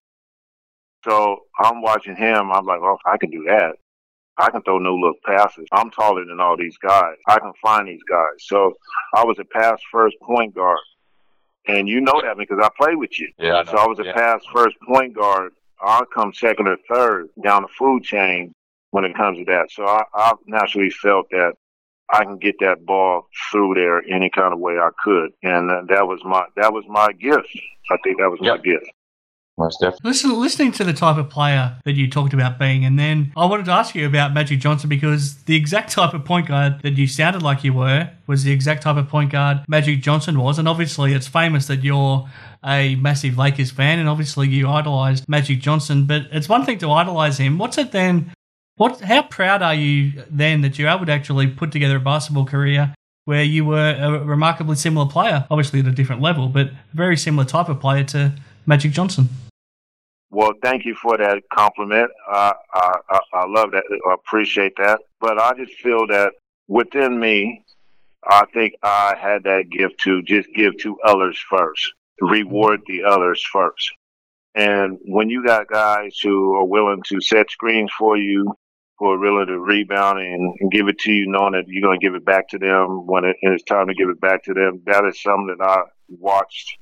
[1.05, 2.51] So I'm watching him.
[2.51, 3.75] I'm like, oh, I can do that.
[4.37, 5.67] I can throw no look passes.
[5.71, 7.15] I'm taller than all these guys.
[7.27, 8.37] I can find these guys.
[8.39, 8.73] So
[9.13, 10.79] I was a pass first point guard.
[11.67, 13.29] And you know that because I played with you.
[13.37, 13.77] Yeah, I So.
[13.77, 14.13] I was a Yeah.
[14.13, 15.53] pass first point guard.
[15.81, 18.53] I'll come second or third down the food chain
[18.91, 19.71] when it comes to that.
[19.71, 21.53] So I, I naturally felt that
[22.11, 25.81] I can get that ball through there any kind of way I could, and uh,
[25.89, 27.49] that was my that was my gift.
[27.91, 28.89] I think that was my gift.
[29.59, 30.09] Most definitely.
[30.09, 33.45] Listen, listening to the type of player that you talked about being, and then I
[33.45, 36.93] wanted to ask you about Magic Johnson because the exact type of point guard that
[36.93, 40.59] you sounded like you were was the exact type of point guard Magic Johnson was,
[40.59, 42.25] and obviously it's famous that you're
[42.63, 46.05] a massive Lakers fan, and obviously you idolized Magic Johnson.
[46.05, 47.57] But it's one thing to idolize him.
[47.57, 48.31] What's it then?
[48.79, 49.01] What?
[49.01, 52.95] How proud are you then that you're able to actually put together a basketball career?
[53.25, 57.43] Where you were a remarkably similar player, obviously at a different level, but very similar
[57.43, 58.33] type of player to
[58.65, 59.27] Magic Johnson.
[60.31, 62.09] Well, thank you for that compliment.
[62.31, 63.83] I, I I love that.
[64.09, 65.01] I appreciate that.
[65.19, 66.31] But I just feel that
[66.69, 67.65] within me,
[68.29, 73.43] I think I had that gift to just give to others first, reward the others
[73.51, 73.91] first.
[74.55, 78.53] And when you got guys who are willing to set screens for you,
[78.99, 82.05] who a to rebound and, and give it to you, knowing that you're going to
[82.05, 84.81] give it back to them when it, it's time to give it back to them,
[84.85, 86.77] that is something that I watched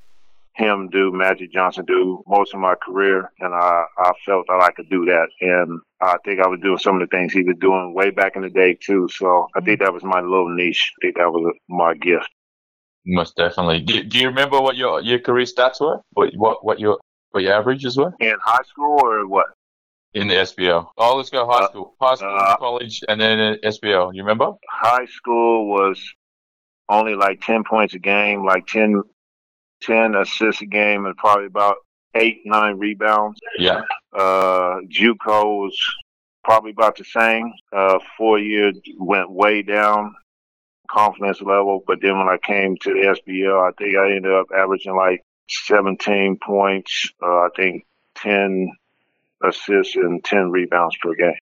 [0.56, 4.72] him do, Magic Johnson do most of my career, and I, I felt that I
[4.72, 5.28] could do that.
[5.40, 8.36] And I think I was doing some of the things he was doing way back
[8.36, 9.08] in the day too.
[9.12, 10.92] So I think that was my little niche.
[10.98, 12.28] I think that was my gift.
[13.06, 13.82] Most definitely.
[13.82, 16.02] Do, do you remember what your, your career stats were?
[16.14, 16.98] What what what your
[17.32, 19.46] what your averages were In high school or what?
[20.22, 20.88] In the SBL?
[20.98, 24.14] Oh, let's go high Uh, school, high school, uh, college, and then SBL.
[24.14, 24.54] You remember?
[24.70, 26.02] High school was
[26.90, 29.02] only like 10 points a game, like 10,
[29.82, 31.78] 10 assists a game, and probably about
[32.16, 33.40] eight, nine rebounds.
[33.58, 33.82] Yeah.
[34.16, 35.78] Uh, JUCO was
[36.44, 37.52] probably about the same.
[37.74, 40.16] Uh, four years went way down
[40.90, 44.48] confidence level, but then when I came to the SBL, I think I ended up
[44.56, 47.12] averaging like 17 points.
[47.22, 48.72] Uh, I think 10
[49.44, 51.34] assists and 10 rebounds per game.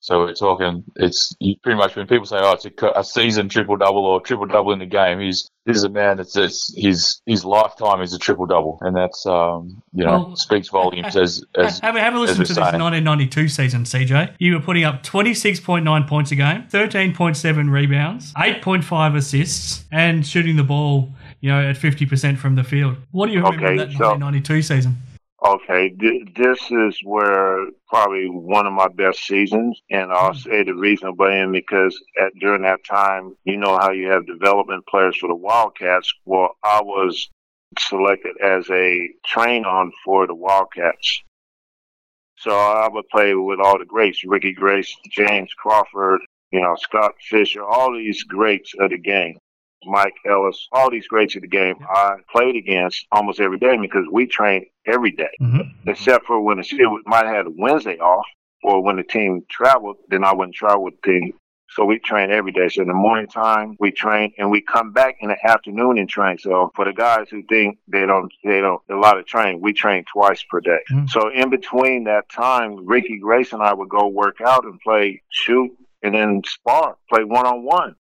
[0.00, 0.82] So we're talking.
[0.96, 4.46] It's pretty much when people say, "Oh, it's a, a season triple double or triple
[4.46, 8.12] double in the game." He's this is a man that's it's, his his lifetime is
[8.12, 12.00] a triple double, and that's um you know Well, speaks volumes as as have, a-
[12.00, 12.80] have a listen we're to this saying.
[12.82, 14.34] 1992 season, CJ.
[14.40, 20.64] You were putting up 26.9 points a game, 13.7 rebounds, 8.5 assists, and shooting the
[20.64, 22.96] ball, you know, at 50% from the field.
[23.12, 24.96] What do you remember Okay, of that so- 1992 season?
[25.44, 30.42] Okay, th- this is where probably one of my best seasons, and I'll mm.
[30.42, 34.86] say the reason being because at during that time, you know how you have development
[34.86, 36.12] players for the Wildcats.
[36.24, 37.28] Well, I was
[37.76, 41.22] selected as a train on for the Wildcats,
[42.36, 46.20] so I would play with all the greats: Ricky Grace, James Crawford,
[46.52, 49.38] you know, Scott Fisher, all these greats of the game.
[49.84, 54.06] Mike Ellis, all these greats of the game I played against almost every day because
[54.10, 55.88] we trained every day, Mm-hmm.
[55.88, 58.26] except for when the it might have had a Wednesday off
[58.62, 61.32] or when the team traveled, then I wouldn't travel with the team.
[61.70, 62.68] So we train every day.
[62.68, 66.06] So in the morning time we train and we come back in the afternoon and
[66.08, 66.36] train.
[66.38, 69.72] So for the guys who think they don't they don't a lot of training, we
[69.72, 70.80] train twice per day.
[70.92, 71.08] Mm.
[71.08, 75.22] So in between that time, Ricky Grace and I would go work out and play
[75.30, 75.70] shoot
[76.02, 77.96] and then spar, play one on one.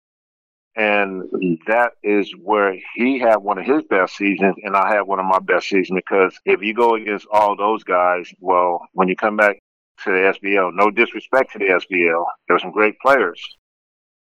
[0.80, 1.28] And
[1.66, 5.26] that is where he had one of his best seasons, and I had one of
[5.26, 9.36] my best seasons because if you go against all those guys, well, when you come
[9.36, 9.58] back
[10.04, 13.38] to the SBL, no disrespect to the SBL, there there's some great players,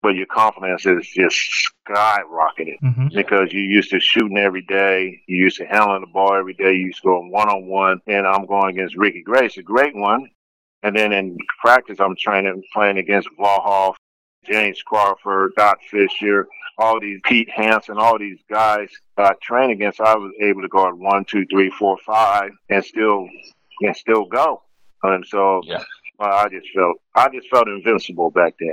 [0.00, 1.36] but your confidence is just
[1.88, 3.08] skyrocketed Mm-hmm.
[3.16, 6.72] because you used to shooting every day, you used to handling the ball every day,
[6.72, 9.96] you used to go one on one, and I'm going against Ricky Grace, a great
[9.96, 10.30] one.
[10.84, 13.94] And then in practice, I'm training, playing against Vlahov,
[14.44, 16.46] James Crawford, Scott Fisher,
[16.78, 20.00] all these Pete Hansen, all these guys that I train against.
[20.00, 23.28] I was able to guard one, two, three, four, five, and still
[23.83, 24.62] and still go.
[25.02, 25.83] And so Yeah.
[26.20, 28.72] uh, I just felt I just felt invincible back then.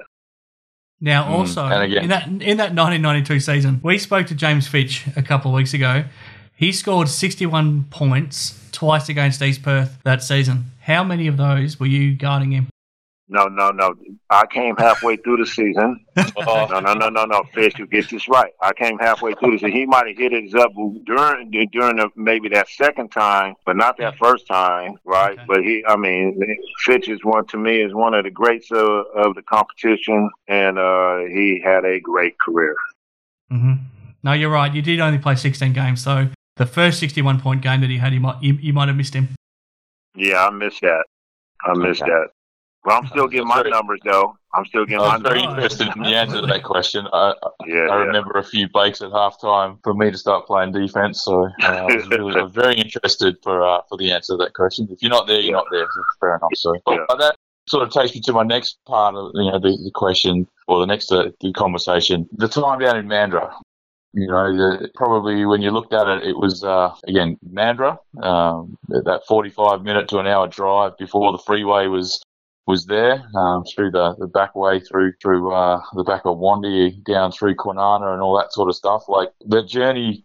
[1.03, 4.67] Now, Mm, also and again- in that in that 1992 season, we spoke to James
[4.67, 6.03] Fitch a couple of weeks ago.
[6.55, 10.65] He scored 61 points twice against East Perth that season.
[10.81, 12.67] How many of those were you guarding him?
[13.33, 13.93] No, no, no.
[14.29, 16.05] I came halfway through the season.
[16.35, 17.43] Oh, No, no, no, no, no.
[17.53, 18.51] Fish, you get this right.
[18.61, 20.73] I came halfway through this, and he might have hit his up
[21.05, 25.35] during during the, maybe that second time, but not that first time, right?
[25.35, 25.43] Okay.
[25.47, 26.41] But he, I mean,
[26.79, 30.77] Fitch is one to me is one of the greats of, of the competition, and
[30.77, 32.75] uh, he had a great career.
[33.49, 33.75] hmm
[34.23, 34.73] No, you're right.
[34.73, 36.27] You did only play 16 games, so
[36.57, 39.13] the first 61 point game that he had, you might you, you might have missed
[39.13, 39.29] him.
[40.15, 41.05] Yeah, I missed that.
[41.63, 42.11] I missed Okay.
[42.11, 42.27] that.
[42.83, 44.35] But I'm still getting my numbers though.
[44.53, 45.31] I'm still getting my numbers.
[45.31, 45.63] I my very numbers.
[45.63, 47.07] interested in the answer to that question.
[47.13, 47.33] I,
[47.65, 47.93] Yeah, I yeah.
[47.95, 51.95] remember a few breaks at halftime for me to start playing defense, so uh, I
[51.95, 54.87] was really I was very interested for uh, for the answer to that question.
[54.91, 55.57] If you're not there, you're Yeah.
[55.57, 55.87] not there.
[55.93, 56.51] So fair enough.
[56.55, 57.05] So Yeah.
[57.07, 57.35] but that
[57.67, 60.79] sort of takes me to my next part of you know the, the question or
[60.79, 62.27] the next uh, the conversation.
[62.33, 63.53] The time down in Mandurah.
[64.13, 67.97] You know, the, probably when you looked at it, it was uh, again Mandurah.
[68.21, 72.21] Um, that 45 minute to an hour drive before the freeway was
[72.67, 77.03] was there um, through the, the back way through through uh, the back of Wandi
[77.03, 79.03] down through Kwinana and all that sort of stuff.
[79.07, 80.23] Like the journey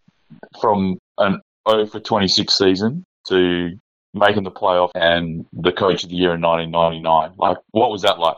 [0.61, 3.71] from an 0 for 26 season to
[4.15, 7.35] making the playoff and the coach of the year in 1999.
[7.39, 8.37] Like, what was that like?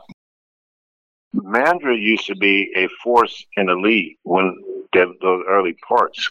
[1.35, 4.57] Mandurah used to be a force in the league when
[4.93, 6.31] the, those early parts.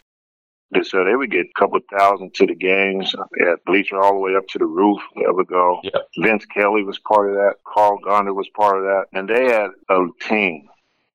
[0.74, 4.20] And So they would get a couple thousand to the games, at bleacher all the
[4.20, 5.02] way up to the roof.
[5.16, 5.80] They would go.
[5.84, 6.00] Yeah.
[6.18, 7.56] Vince Kelly was part of that.
[7.66, 10.68] Carl Gonder was part of that, and they had a team.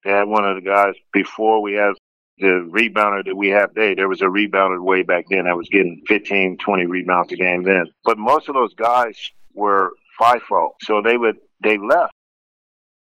[0.05, 1.95] They had one of the guys before we had
[2.39, 3.95] the rebounder that we have today.
[3.95, 7.63] There was a rebounder way back then that was getting 15, 20 rebounds a game
[7.63, 7.87] then.
[8.05, 9.17] But most of those guys
[9.55, 12.13] were FIFO, so they would they left.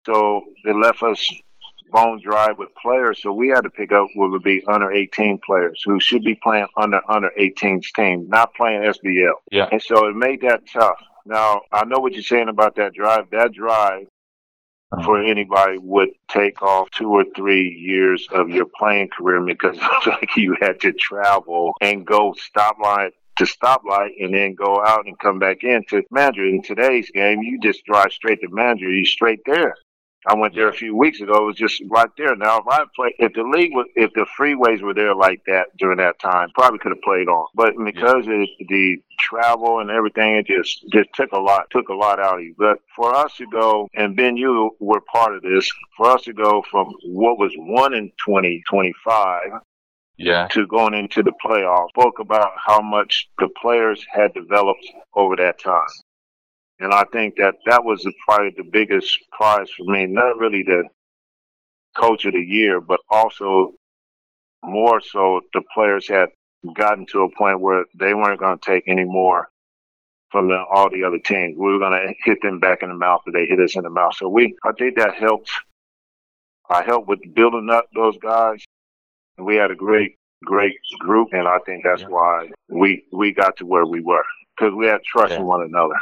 [0.06, 1.32] So they left us
[1.92, 3.20] bone dry with players.
[3.22, 6.34] So we had to pick up what would be under 18 players who should be
[6.34, 9.34] playing under under 18's team, not playing SBL.
[9.50, 9.68] Yeah.
[9.70, 11.00] And so it made that tough.
[11.26, 13.30] Now I know what you're saying about that drive.
[13.30, 14.06] That drive
[14.92, 15.04] uh-huh.
[15.04, 20.06] for anybody would take off two or three years of your playing career because it's
[20.06, 25.06] like you had to travel and go stop stoplight to stoplight and then go out
[25.06, 26.50] and come back in to Mandurah.
[26.50, 28.98] In today's game, you just drive straight to Mandurah.
[28.98, 29.74] You straight there.
[30.26, 31.34] I went there a few weeks ago.
[31.42, 32.36] It was just right there.
[32.36, 35.76] Now, if I play, if the league was, if the freeways were there like that
[35.78, 37.46] during that time, probably could have played on.
[37.54, 41.94] But because of the travel and everything, it just just took a lot, took a
[41.94, 42.54] lot out of you.
[42.56, 45.68] But for us to go, and Ben, you were part of this.
[45.96, 49.50] For us to go from what was one in twenty twenty five
[50.18, 50.46] Yeah.
[50.52, 55.58] to going into the playoffs, spoke about how much the players had developed over that
[55.58, 55.86] time.
[56.82, 60.64] And I think that that was the- probably the biggest prize for me, not really
[60.64, 60.82] the
[61.96, 63.74] coach of the year, but also
[64.64, 66.30] more so the players had
[66.74, 69.48] gotten to a point where they weren't going to take any more
[70.32, 71.56] from the, all the other teams.
[71.56, 73.82] We were going to hit them back in the mouth, but they hit us in
[73.82, 74.14] the mouth.
[74.16, 75.50] So we, I think that helped.
[76.70, 78.64] I helped with building up those guys.
[79.36, 82.08] And we had a great, great group, and I think that's Yeah.
[82.08, 84.24] why we we got to where we were
[84.56, 85.40] because we had trust Yeah.
[85.40, 85.96] in one another.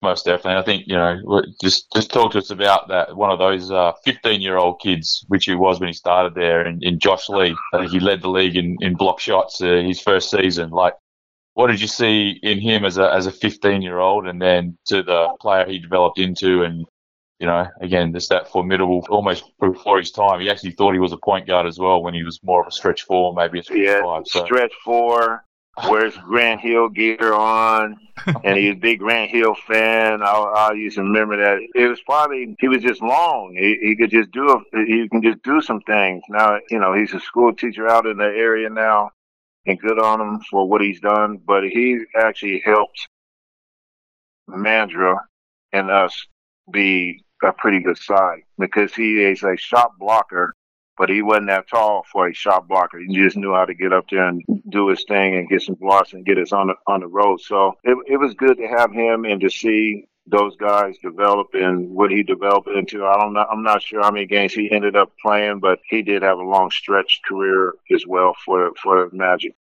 [0.00, 0.60] Most definitely.
[0.60, 3.16] I think, you know, just just talk to us about that.
[3.16, 3.68] One of those
[4.04, 7.56] 15 year old kids, which he was when he started there, in, in Josh Lee.
[7.74, 10.70] I think he led the league in, in block shots uh, his first season.
[10.70, 10.94] Like,
[11.54, 14.78] what did you see in him as a as a 15 year old, and then
[14.86, 16.86] to the player he developed into, and
[17.40, 20.40] you know, again, just that formidable, almost before his time.
[20.40, 22.68] He actually thought he was a point guard as well when he was more of
[22.68, 24.22] a stretch four, maybe a stretch Yeah, five.
[24.26, 25.44] So stretch four.
[25.86, 27.98] Where's Grant Hill gear on?
[28.42, 30.22] And he's a big Grant Hill fan.
[30.22, 31.58] I, I used to remember that.
[31.74, 33.54] It was probably he was just long.
[33.56, 36.22] He, he could just do a, he can just do some things.
[36.28, 39.10] Now you know he's a school teacher out in the area now,
[39.66, 41.38] and good on him for what he's done.
[41.46, 43.08] But he actually helped
[44.50, 45.20] Mandurah
[45.72, 46.26] and us
[46.72, 50.54] be a pretty good side because he is a shot blocker
[50.98, 52.98] but he wasn't that tall for a shot blocker.
[52.98, 55.76] He just knew how to get up there and do his thing and get some
[55.76, 57.40] blocks and get us on the on the road.
[57.40, 61.88] So it it was good to have him and to see those guys develop and
[61.90, 63.06] what he developed into.
[63.06, 63.46] I don't know.
[63.50, 66.42] I'm not sure how many games he ended up playing, but he did have a
[66.42, 69.54] long stretch career as well for for Magic.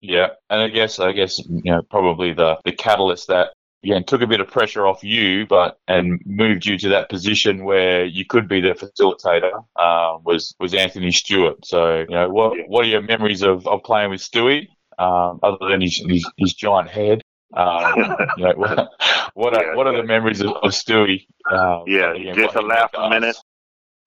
[0.00, 3.52] Yeah, and I guess I guess you know probably the the catalyst that
[3.82, 7.64] again took a bit of pressure off you, but and moved you to that position
[7.64, 11.64] where you could be the facilitator uh, was was Anthony Stewart.
[11.64, 12.64] So you know what Yeah.
[12.68, 14.68] what are your memories of, of playing with Stewie,
[14.98, 17.22] um, other than his, his his giant head?
[17.56, 17.94] Um,
[18.36, 18.90] you know, what
[19.34, 20.00] what are, Yeah, what are yeah.
[20.02, 21.26] the memories of, of Stewie?
[21.50, 23.36] Um, Yeah, again, just a laugh a minute.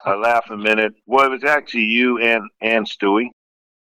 [0.06, 0.94] I laugh a minute.
[1.06, 3.30] Well, it was actually you and and Stewie.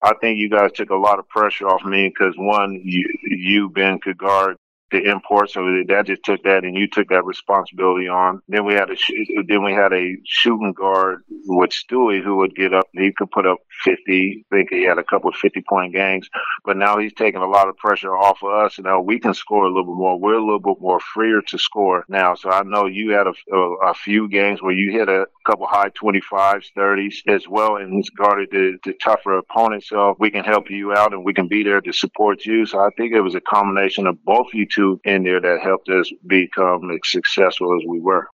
[0.01, 3.69] I think you guys took a lot of pressure off me because one, you you
[3.69, 4.57] Ben could guard
[4.93, 8.41] the import, so that just took that, and you took that responsibility on.
[8.47, 9.11] Then we had a sh-
[9.49, 12.87] then we had a shooting guard with Stewie who would get up.
[12.93, 14.45] He could put up fifty.
[14.51, 16.29] I think he had a couple of fifty point games,
[16.65, 19.65] but now he's taking a lot of pressure off of us, now we can score
[19.65, 20.19] a little bit more.
[20.19, 22.35] We're a little bit more freer to score now.
[22.35, 25.67] So I know you had a, a, a few games where you hit a couple
[25.67, 29.89] high 25s, 30s as well, and guarded the, the tougher opponents.
[29.89, 32.65] So we can help you out and we can be there to support you.
[32.65, 35.89] So I think it was a combination of both you two in there that helped
[35.89, 38.27] us become as successful as we were.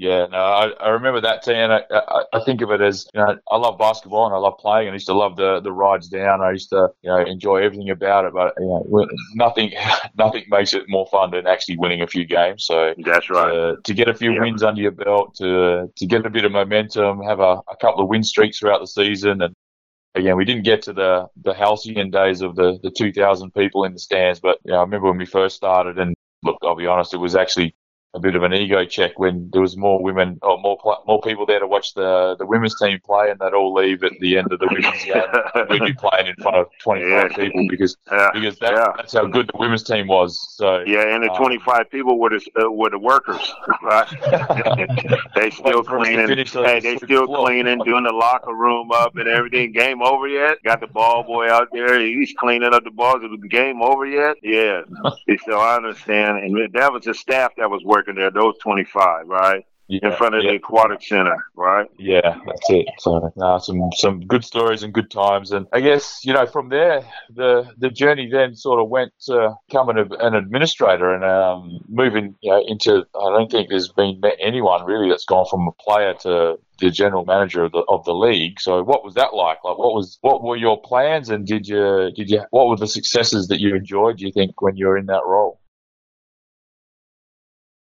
[0.00, 3.06] Yeah, no, I, I remember that team, and I, I, I think of it as
[3.12, 5.60] you know I love basketball and I love playing, and I used to love the
[5.60, 6.40] the rides down.
[6.40, 9.74] I used to you know enjoy everything about it, but you know nothing
[10.16, 12.64] nothing makes it more fun than actually winning a few games.
[12.64, 13.52] So That's right.
[13.52, 14.40] to, to get a few Yeah.
[14.40, 18.02] wins under your belt, to to get a bit of momentum, have a, a couple
[18.02, 19.54] of win streaks throughout the season, and
[20.14, 23.92] again, we didn't get to the the halcyon days of the the 2,000 people in
[23.92, 26.86] the stands, but you know, I remember when we first started, and look, I'll be
[26.86, 27.74] honest, it was actually
[28.14, 31.46] a bit of an ego check when there was more women or more more people
[31.46, 34.50] there to watch the the women's team play, and they'd all leave at the end
[34.52, 35.22] of the women's game.
[35.70, 37.36] We'd be playing in front of 25 Yeah.
[37.36, 38.30] people because yeah.
[38.34, 38.92] because that, Yeah.
[38.96, 40.54] that's how good the women's team was.
[40.56, 43.52] So Yeah, and the Um, 25 people were the uh, were the workers,
[43.84, 44.08] right?
[45.36, 46.26] they still Waiting for us to cleaning.
[46.26, 47.46] finish Hey, they the still floor.
[47.46, 49.70] cleaning, doing the locker room up and everything.
[49.72, 50.60] Game over yet?
[50.64, 52.00] Got the ball boy out there.
[52.00, 53.22] He's cleaning up the balls.
[53.22, 54.36] Is the game over yet?
[54.42, 54.82] Yeah.
[55.46, 58.30] so I understand, and that was the staff that was working there.
[58.30, 60.52] Those 25, right, in front of yeah.
[60.52, 61.88] the aquatic center, right?
[61.98, 62.86] Yeah, that's it.
[62.98, 66.68] So uh, some some good stories and good times, and I guess you know from
[66.68, 67.02] there
[67.34, 72.50] the the journey then sort of went to becoming an administrator and um, moving you
[72.50, 73.04] know into.
[73.20, 77.24] I don't think there's been anyone really that's gone from a player to the general
[77.24, 78.60] manager of the of the league.
[78.60, 79.58] So what was that like?
[79.64, 82.86] Like what was what were your plans, and did you did you what were the
[82.86, 84.18] successes that you enjoyed?
[84.18, 85.60] Do you think when you were in that role?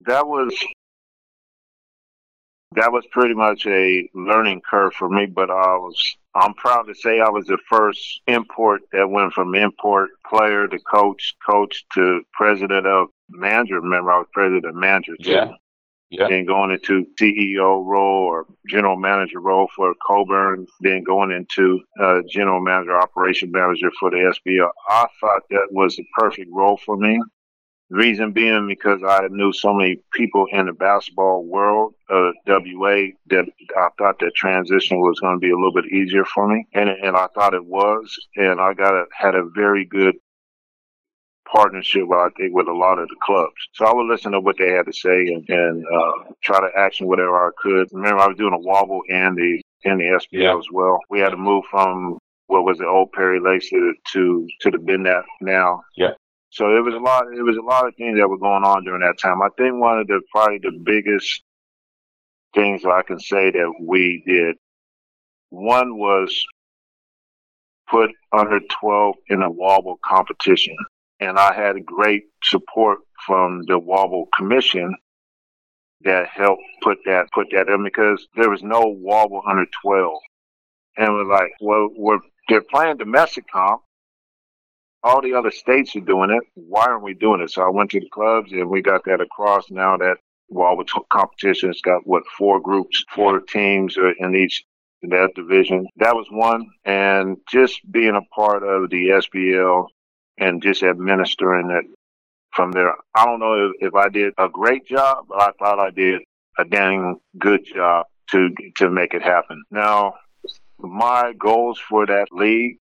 [0.06, 0.52] That was
[2.74, 6.94] that was pretty much a learning curve for me but i was i'm proud to
[6.94, 12.22] say i was the first import that went from import player to coach coach to
[12.32, 15.52] president of manager remember i was president of manager too Yeah.
[16.10, 16.28] Yeah.
[16.28, 22.20] then going into ceo role or general manager role for Cockburn then going into uh,
[22.30, 26.96] general manager operation manager for the sbl i thought that was the perfect role for
[26.96, 27.20] me
[27.92, 33.44] Reason being because I knew so many people in the basketball world, uh, WA, that
[33.76, 36.88] I thought that transition was going to be a little bit easier for me, and
[36.88, 40.14] and I thought it was, and I got a, had a very good
[41.50, 43.52] partnership, I think, with a lot of the clubs.
[43.74, 46.70] So I would listen to what they had to say and, and uh, try to
[46.78, 47.88] action whatever I could.
[47.92, 50.56] Remember, I was doing a WABL and the in the SBL Yeah.
[50.58, 50.98] as well.
[51.10, 55.24] We had to move from what was the old Perry to to, to the Bendat
[55.40, 55.82] now.
[55.96, 56.12] Yeah.
[56.52, 57.24] So it was a lot.
[57.34, 59.40] It was a lot of things that were going on during that time.
[59.40, 61.42] I think one of the probably the biggest
[62.54, 64.56] things I can say that we did.
[65.48, 66.44] One was
[67.90, 70.76] put under 12 in a WABL competition,
[71.20, 74.94] and I had great support from the WABL commission
[76.02, 80.18] that helped put that put that in because there was no WABL under 12,
[80.98, 83.80] and we're like, well, we're they're playing domestic comp.
[85.04, 86.42] All the other states are doing it.
[86.54, 87.50] Why aren't we doing it?
[87.50, 89.70] So I went to the clubs and we got that across.
[89.70, 90.18] Now that
[90.52, 94.64] WABL t- competition has got what four groups, four teams in each
[95.02, 95.88] in that division.
[95.96, 99.88] That was one, and just being a part of the SBL
[100.38, 101.86] and just administering it
[102.52, 102.94] from there.
[103.14, 106.20] I don't know if, if I did a great job, but I thought I did
[106.58, 109.62] a dang good job to to make it happen.
[109.70, 110.14] Now,
[110.78, 112.78] my goals for that league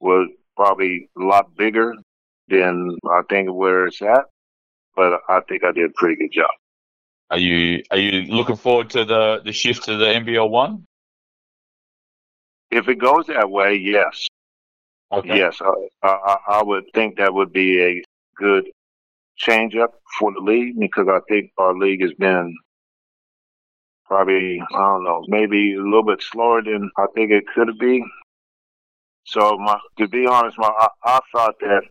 [0.00, 1.94] was probably a lot bigger
[2.48, 4.24] than I think where it's at,
[4.96, 6.50] but I think I did a pretty good job.
[7.30, 10.84] Are you are you looking forward to the the shift to the NBL one?
[12.70, 14.26] If it goes that way, yes.
[15.12, 15.38] Okay.
[15.38, 18.02] Yes, I, I, I would think that would be a
[18.36, 18.64] good
[19.36, 22.56] change up for the league because I think our league has been
[24.06, 28.04] probably, I don't know, maybe a little bit slower than I think it could be.
[29.24, 31.82] So, my, to be honest, my, I, I thought that,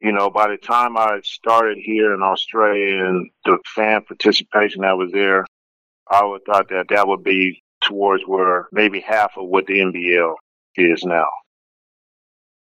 [0.00, 4.96] you know, by the time I started here in Australia and the fan participation that
[4.96, 5.46] was there,
[6.10, 10.34] I would thought that that would be towards where maybe half of what the NBL
[10.76, 11.26] is now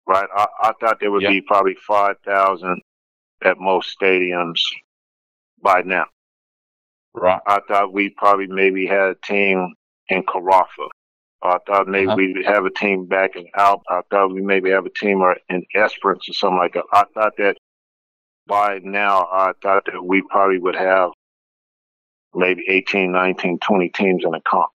[0.07, 0.27] right?
[0.35, 1.29] I, I thought there would Yeah.
[1.29, 2.81] be probably 5,000
[3.43, 4.61] at most stadiums
[5.61, 6.05] by now.
[7.13, 7.41] Right.
[7.47, 9.73] I thought we probably maybe had a team
[10.09, 10.89] in Karratha.
[11.45, 12.15] I thought maybe Uh-huh.
[12.17, 13.83] we'd have a team back in Alp.
[13.89, 16.85] I thought we maybe have a team or in Esperance or something like that.
[16.91, 17.57] I thought that
[18.47, 21.11] by now, I thought that we probably would have
[22.33, 24.69] maybe 18, 19, 20 teams in the comp.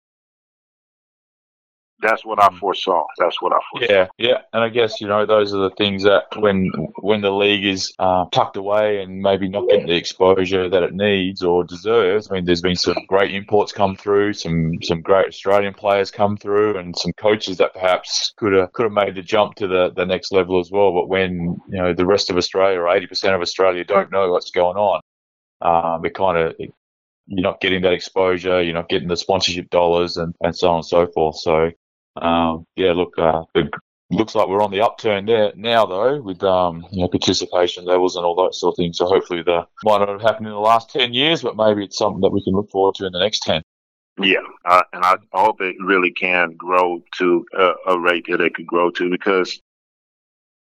[2.03, 3.05] That's what I foresaw.
[3.18, 3.92] That's what I foresaw.
[3.92, 6.70] Yeah, yeah, and I guess you know those are the things that when
[7.01, 10.94] when the league is uh, tucked away and maybe not getting the exposure that it
[10.94, 12.30] needs or deserves.
[12.30, 16.36] I mean, there's been some great imports come through, some some great Australian players come
[16.36, 19.92] through, and some coaches that perhaps could have could have made the jump to the,
[19.94, 20.92] the next level as well.
[20.92, 24.30] But when you know the rest of Australia or eighty percent of Australia don't know
[24.30, 25.01] what's going on,
[25.61, 26.55] um, it kind of
[27.30, 30.76] you're not getting that exposure, you're not getting the sponsorship dollars, and, and so on
[30.76, 31.36] and so forth.
[31.36, 31.70] So,
[32.16, 33.70] um, yeah, look, uh, it
[34.11, 38.16] looks like we're on the upturn there now, though, with um, you know, participation levels
[38.16, 38.92] and all that sort of thing.
[38.92, 41.98] So hopefully, that might not have happened in the last ten years, but maybe it's
[41.98, 43.62] something that we can look forward to in the next ten.
[44.18, 48.54] Yeah, uh, and I hope it really can grow to a, a rate that it
[48.54, 49.61] could grow to because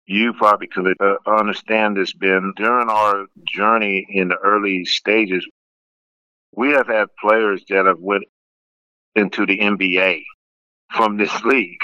[0.06, 2.54] you probably could uh, understand this, Ben.
[2.56, 5.46] During our journey in the early stages,
[6.56, 8.24] we have had players that have went
[9.16, 10.24] into the NBA
[10.94, 11.80] from this league.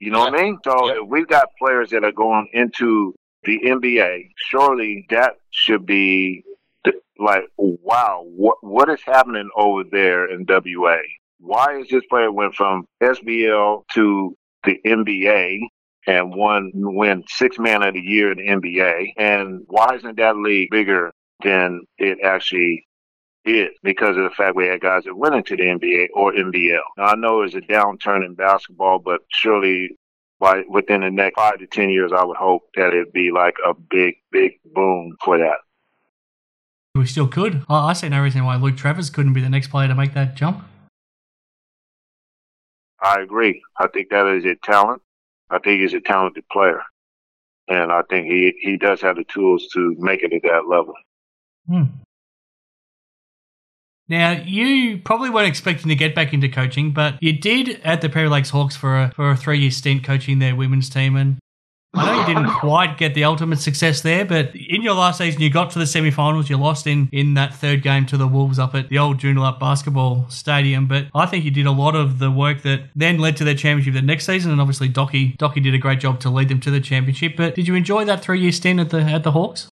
[0.00, 0.58] You know what I mean?
[0.64, 6.44] So if we've got players that are going into the NBA, surely that should be
[7.18, 10.98] like, wow, what what is happening over there in WA?
[11.38, 15.60] Why is this player went from SBL to the NBA
[16.06, 19.12] and won win six man of the year in the NBA?
[19.16, 22.86] And why isn't that league bigger than it actually
[23.46, 23.70] is?
[23.82, 26.80] Because of the fact we had guys that went into the NBA or NBL.
[26.98, 29.96] Now I know there's a downturn in basketball, but surely
[30.38, 33.56] by within the next five to ten years, I would hope that it'd be like
[33.64, 35.58] a big, big boom for that.
[36.94, 37.64] We still could.
[37.68, 40.34] I see no reason why Luke Travers couldn't be the next player to make that
[40.34, 40.64] jump.
[43.00, 43.62] I agree.
[43.78, 45.02] I think that is a talent.
[45.50, 46.82] I think he's a talented player,
[47.68, 50.94] and I think he he does have the tools to make it at that level.
[51.68, 51.84] Hmm.
[54.08, 58.08] Now, you probably weren't expecting to get back into coaching, but you did at the
[58.08, 61.16] Perry Lakes Hawks for a, for a three year stint coaching their women's team.
[61.16, 61.38] And
[61.92, 65.40] I know you didn't quite get the ultimate success there, but in your last season,
[65.40, 66.48] you got to the semi-finals.
[66.48, 69.58] You lost in in that third game to the Wolves up at the old Joondalup
[69.58, 70.86] basketball stadium.
[70.86, 73.56] But I think you did a lot of the work that then led to their
[73.56, 74.52] championship the next season.
[74.52, 77.34] And obviously, Docky Docky did a great job to lead them to the championship.
[77.36, 79.68] But did you enjoy that three-year stint at the at the Hawks?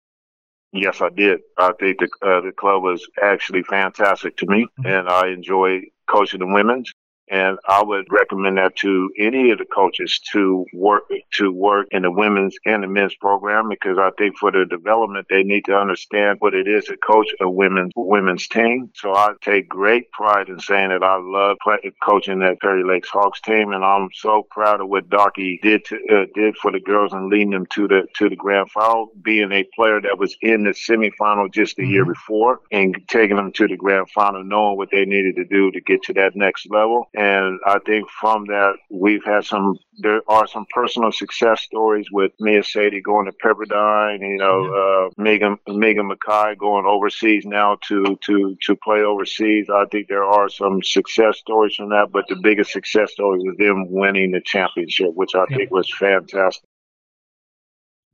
[0.74, 1.41] Yes, I did.
[1.57, 4.88] I think the uh, the club was actually fantastic to me, mm-hmm.
[4.88, 6.91] and I enjoy coaching the women's.
[7.34, 12.03] And I would recommend that to any of the coaches to work to work in
[12.03, 15.75] the women's and the men's program because I think for the development they need to
[15.75, 18.91] understand what it is to coach a women's women's team.
[18.93, 23.09] So I take great pride in saying that I love play, coaching that Perry Lakes
[23.09, 26.79] Hawks team, and I'm so proud of what Docky did to, uh, did for the
[26.79, 30.38] girls and leading them to the to the grand final, being a player that was
[30.41, 31.93] in the semifinal just the mm-hmm.
[31.93, 35.71] year before and taking them to the grand final, knowing what they needed to do
[35.71, 37.09] to get to that next level.
[37.15, 42.32] And I think from that, we've had some, there are some personal success stories with
[42.39, 48.17] Mia Sadie going to Pepperdine, you know, uh, Megan, Megan Mackay going overseas now to,
[48.26, 49.67] to, to play overseas.
[49.69, 53.55] I think there are some success stories from that, but the biggest success story was
[53.57, 55.57] them winning the championship, which I yeah.
[55.57, 56.63] think was fantastic.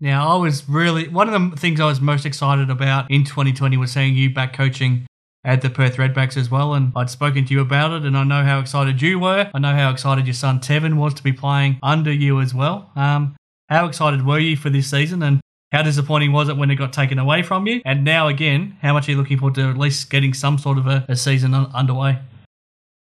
[0.01, 3.75] Now, I was really one of the things I was most excited about in 2020
[3.75, 5.05] was seeing you back coaching
[5.43, 6.73] at the Perth Redbacks as well.
[6.73, 9.49] And I'd spoken to you about it, and I know how excited you were.
[9.53, 12.91] I know how excited your son Tevin was to be playing under you as well.
[12.95, 13.35] Um,
[13.69, 15.39] how excited were you for this season, and
[15.71, 17.81] how disappointing was it when it got taken away from you?
[17.85, 20.77] And now again, how much are you looking forward to at least getting some sort
[20.77, 22.19] of a, a season un- underway?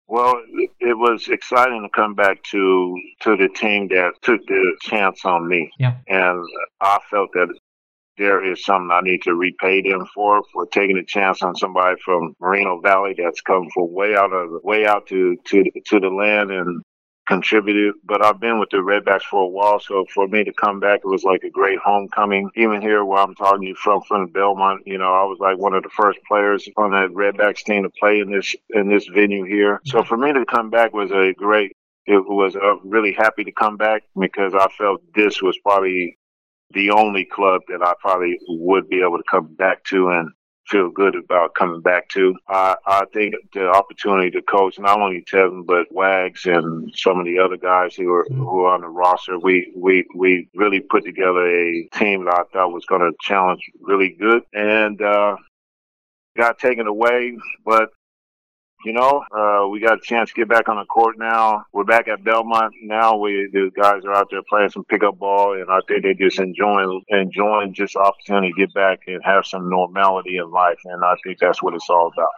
[0.08, 0.40] Well,
[0.80, 5.48] it was exciting to come back to to the team that took the chance on
[5.48, 5.70] me.
[5.78, 5.96] Yeah.
[6.08, 6.46] And
[6.80, 7.48] I felt that
[8.18, 11.96] there is something I need to repay them for for taking a chance on somebody
[12.04, 16.00] from Moreno Valley that's come from way out of the, way out to to to
[16.00, 16.82] the land and
[17.26, 17.94] contributed.
[18.04, 21.00] But I've been with the Redbacks for a while, so for me to come back,
[21.04, 22.50] it was like a great homecoming.
[22.56, 25.58] Even here, where I'm talking to you from, from Belmont, you know, I was like
[25.58, 29.06] one of the first players on that Redbacks team to play in this in this
[29.06, 29.80] venue here.
[29.84, 31.72] So for me to come back was a great
[32.06, 36.16] it was uh, really happy to come back because I felt this was probably
[36.72, 40.30] the only club that I probably would be able to come back to and
[40.66, 42.34] feel good about coming back to.
[42.48, 47.24] I, I think the opportunity to coach not only Tevin but Wags and some of
[47.24, 48.42] the other guys who are mm-hmm.
[48.42, 52.42] who are on the roster, we we we really put together a team that I
[52.52, 55.00] thought was going to challenge really good and.
[55.00, 55.36] uh
[56.36, 57.90] got taken away, but
[58.86, 61.64] you know, uh, we got a chance to get back on the court now.
[61.72, 63.16] We're back at Belmont now.
[63.16, 66.38] We the guys are out there playing some pickup ball, and I think they're just
[66.38, 70.78] enjoying enjoying just opportunity to get back and have some normality in life.
[70.84, 72.28] And I think that's what it's all about.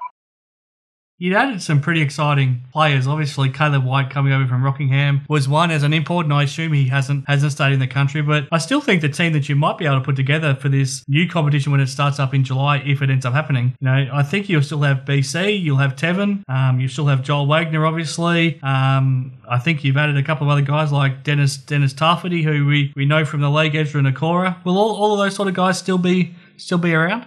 [1.21, 3.09] You added some pretty exciting players.
[3.09, 6.73] Obviously, Caleb White coming over from Rockingham was one as an import, and I assume
[6.73, 8.23] he hasn't hasn't stayed in the country.
[8.23, 10.69] But I still think the team that you might be able to put together for
[10.69, 13.87] this new competition when it starts up in July, if it ends up happening, you
[13.87, 17.49] know, I think you'll still have BC, you'll have Tevin, um, you still have Joel
[17.49, 18.63] Wagner, obviously.
[18.63, 22.65] Um, I think you've added a couple of other guys like Dennis Dennis Tafferty, who
[22.65, 24.65] we, we know from the league, Ezra Nakora.
[24.65, 27.27] Will all, all of those sort of guys still be still be around?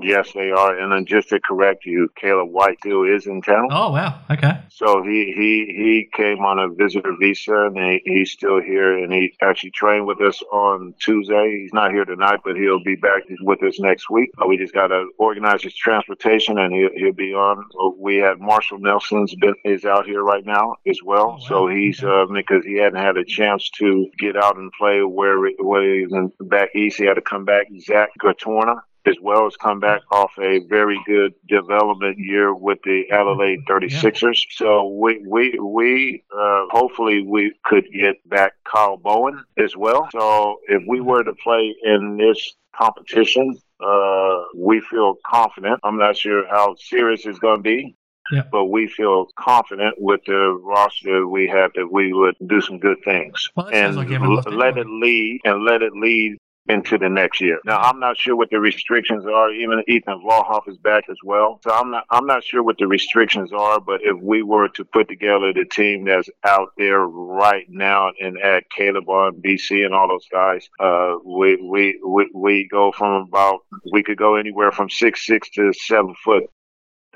[0.00, 0.78] Yes, they are.
[0.78, 3.68] And then just to correct you, Caleb White still is in town.
[3.70, 4.60] Oh wow, okay.
[4.70, 9.12] So he he he came on a visitor visa, and he, he's still here, and
[9.12, 11.60] he actually trained with us on Tuesday.
[11.62, 14.30] He's not here tonight, but he'll be back with us next week.
[14.42, 17.64] Uh, we just got to organize his transportation, and he'll, he'll be on.
[17.80, 21.38] Uh, we had Marshall Nelson's been is out here right now as well, Oh, wow.
[21.48, 25.38] so he's uh, because he hadn't had a chance to get out and play where
[25.58, 26.98] where he's in back east.
[26.98, 27.66] He had to come back.
[27.80, 33.04] Zach Gatorna as well as come back off a very good development year with the
[33.10, 34.44] Adelaide 36ers.
[34.50, 40.08] So we we we uh, hopefully we could get back Kyle Bowen as well.
[40.12, 45.80] So if we were to play in this competition, uh, we feel confident.
[45.84, 47.96] I'm not sure how serious it's going to be.
[48.32, 48.42] Yeah.
[48.50, 52.96] But we feel confident with the roster we have that we would do some good
[53.04, 56.36] things Well, and like you haven't lost l- let it lead and let it lead
[56.68, 57.58] into the next year.
[57.64, 59.50] Now I'm not sure what the restrictions are.
[59.50, 62.86] Even Ethan Vlahov is back as well, so I'm not I'm not sure what the
[62.86, 63.80] restrictions are.
[63.80, 68.38] But if we were to put together the team that's out there right now and
[68.42, 73.26] add Caleb on BC and all those guys, uh, we we we we go from
[73.28, 73.60] about
[73.92, 76.44] we could go anywhere from six six to seven foot.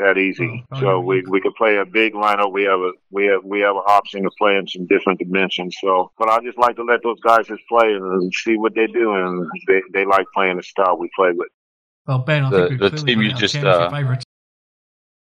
[0.01, 0.65] That easy.
[0.73, 2.53] Oh, oh, so we, we could play a big lineup.
[2.53, 5.77] We have a we have we have an option to play in some different dimensions.
[5.81, 8.87] So, but I just like to let those guys just play and see what they
[8.87, 11.49] do, and they, they like playing the style we play with.
[12.07, 14.25] Well, Ben, I The- think we've the team you just, championship uh, favourites.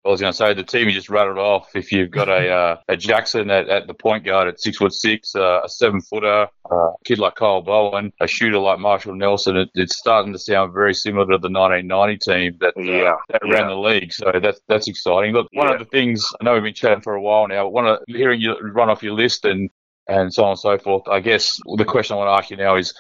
[0.09, 1.69] I was going to say the team you just rattled off.
[1.77, 4.93] If you've got a uh, a Jackson at, at the point guard at six foot
[4.95, 9.15] six, uh, a seven footer, uh, a kid like Kyle Bowen, a shooter like Marshall
[9.15, 13.17] Nelson, it, it's starting to sound very similar to the 1990 team that uh, Yeah,
[13.29, 13.53] that yeah.
[13.53, 14.13] ran the league.
[14.13, 15.35] So that's that's exciting.
[15.35, 15.75] Look, one Yeah.
[15.75, 17.69] of the things I know we've been chatting for a while now.
[17.69, 19.69] One of hearing you run off your list and
[20.09, 21.03] and so on and so forth.
[21.07, 22.95] I guess the question I want to ask you now is,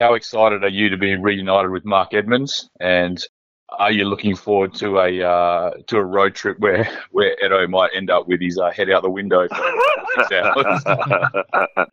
[0.00, 3.22] how excited are you to be reunited with Mark Edmonds and
[3.78, 7.90] are you looking forward to a uh, to a road trip where where Edo might
[7.94, 9.72] end up with his uh, head out the window for
[10.16, 10.82] six hours?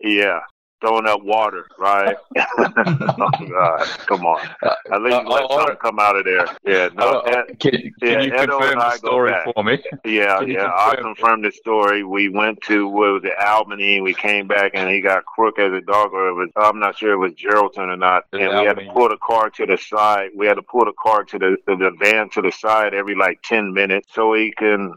[0.02, 0.40] yeah,
[0.82, 2.16] throwing up water, right?
[2.38, 4.48] oh God, come on!
[4.92, 6.46] At least Uh, let I- something come out of there.
[6.66, 9.78] Yeah, no, Uh, Ed- can, can yeah, you Edo confirm the story for me?
[10.06, 10.72] Yeah, yeah.
[10.74, 11.16] I confirm?
[11.16, 12.04] confirmed the story.
[12.04, 15.60] We went to what was it, Albany, and we came back, and he got crook
[15.60, 18.24] as a dog, or it was I'm not sure it was Geraldton or not.
[18.34, 20.30] And we had to pull the car to the side.
[20.36, 23.16] We had to pull the car to the to the van to the side every
[23.16, 24.94] like ten minutes so he can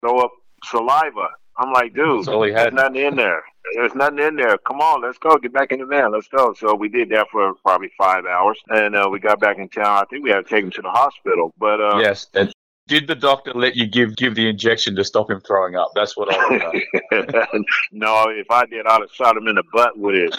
[0.00, 0.32] throw up
[0.64, 1.28] saliva.
[1.58, 2.74] I'm like, dude, he there's had.
[2.74, 3.42] nothing in there.
[3.74, 4.58] There's nothing in there.
[4.58, 5.36] Come on, let's go.
[5.38, 6.12] Get back in the van.
[6.12, 6.54] Let's go.
[6.54, 9.86] So we did that for probably five hours, and uh, we got back in town.
[9.86, 12.26] I think we had to take him to the hospital, but uh, yes.
[12.34, 12.52] And
[12.88, 15.92] did the doctor let you give give the injection to stop him throwing up?
[15.94, 19.64] That's what I want to no, if I did, I'd have shot him in the
[19.72, 20.36] butt with it.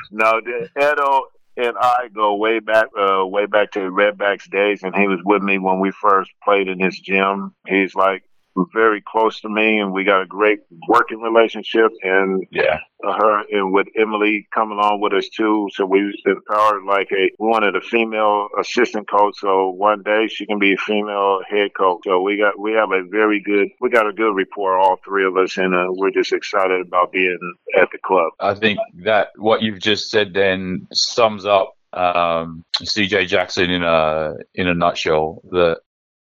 [0.10, 0.40] no,
[0.76, 5.20] Edo and I go way back, uh, way back to Redbacks days, and he was
[5.24, 7.54] with me when we first played in his gym.
[7.66, 8.24] He's like
[8.72, 11.90] very close to me, and we got a great working relationship.
[12.02, 12.78] And Yeah.
[13.02, 15.68] her and with Emily coming on with us too.
[15.72, 19.34] So we empowered like a we wanted a female assistant coach.
[19.38, 22.00] So one day she can be a female head coach.
[22.04, 25.26] So we got we have a very good we got a good rapport all three
[25.26, 27.38] of us, and uh, we're just excited about being
[27.78, 28.32] at the club.
[28.40, 34.34] I think that what you've just said then sums up um, CJ Jackson in a
[34.54, 35.42] in a nutshell.
[35.50, 35.78] The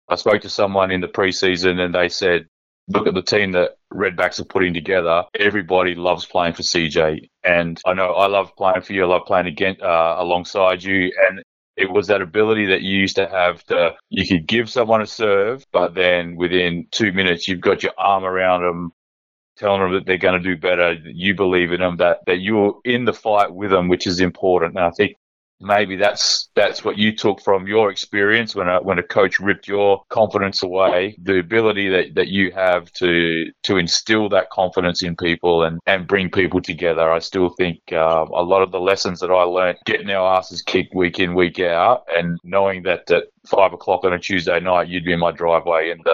[0.08, 2.46] I spoke to someone in the preseason and they said,
[2.88, 5.24] look at the team that Redbacks are putting together.
[5.38, 9.04] Everybody loves playing for CJ, and I know I love playing for you.
[9.04, 11.42] I love playing against uh, alongside you, and
[11.76, 15.06] it was that ability that you used to have to you could give someone a
[15.06, 18.92] serve, but then within two minutes you've got your arm around them
[19.56, 22.78] telling them that they're going to do better, you believe in them, that, that you're
[22.84, 24.76] in the fight with them, which is important.
[24.76, 25.16] And I think
[25.60, 29.68] maybe that's that's what you took from your experience when a, when a coach ripped
[29.68, 31.16] your confidence away.
[31.22, 36.06] The ability that, that you have to to instill that confidence in people and, and
[36.06, 37.10] bring people together.
[37.10, 40.62] I still think um, a lot of the lessons that I learned getting our asses
[40.62, 44.88] kicked week in week out, and knowing that at five o'clock on a Tuesday night
[44.88, 46.04] you'd be in my driveway and.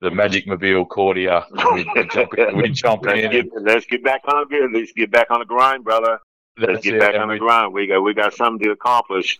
[0.00, 4.92] The Magic Mobile Cordia, we'd jump we'd jump Let's get, let's get back on let's
[4.92, 6.20] get back on the grind, brother.
[6.58, 7.72] Let's That's get it, back on the we- grind.
[7.72, 9.38] We got we got something to accomplish.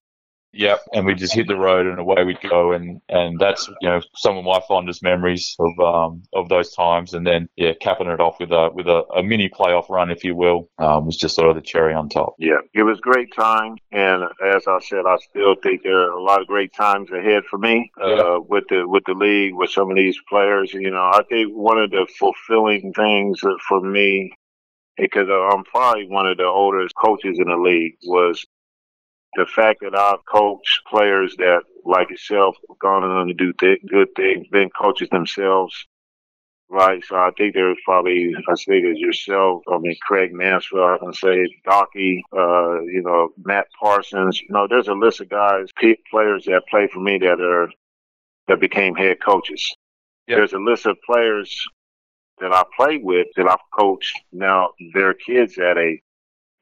[0.54, 3.88] Yep, and we just hit the road and away we go, and and that's you
[3.88, 8.06] know some of my fondest memories of um of those times, and then yeah, capping
[8.08, 11.18] it off with a with a, a mini playoff run, if you will, um, was
[11.18, 12.34] just sort of the cherry on top.
[12.38, 16.22] Yeah, it was great time, and as I said, I still think there are a
[16.22, 18.38] lot of great times ahead for me uh, Yeah.
[18.38, 20.72] with the with the league with some of these players.
[20.72, 24.32] You know, I think one of the fulfilling things that for me,
[24.98, 28.44] because I'm probably one of the oldest coaches in the league, was
[29.34, 34.08] the fact that I've coached players that, like yourself, gone on to do th- good
[34.16, 35.86] things, been coaches themselves,
[36.68, 37.04] right?
[37.04, 41.12] So I think there's probably, I think there's yourself, I mean, Craig Mansfield, I can
[41.12, 44.40] say Docky, uh, you know, Matt Parsons.
[44.40, 45.68] You know, there's a list of guys,
[46.10, 47.70] players that play for me that are,
[48.48, 49.74] that became head coaches.
[50.26, 50.36] Yep.
[50.38, 51.66] There's a list of players
[52.40, 54.18] that I played with that I've coached.
[54.32, 56.00] Now their kids at a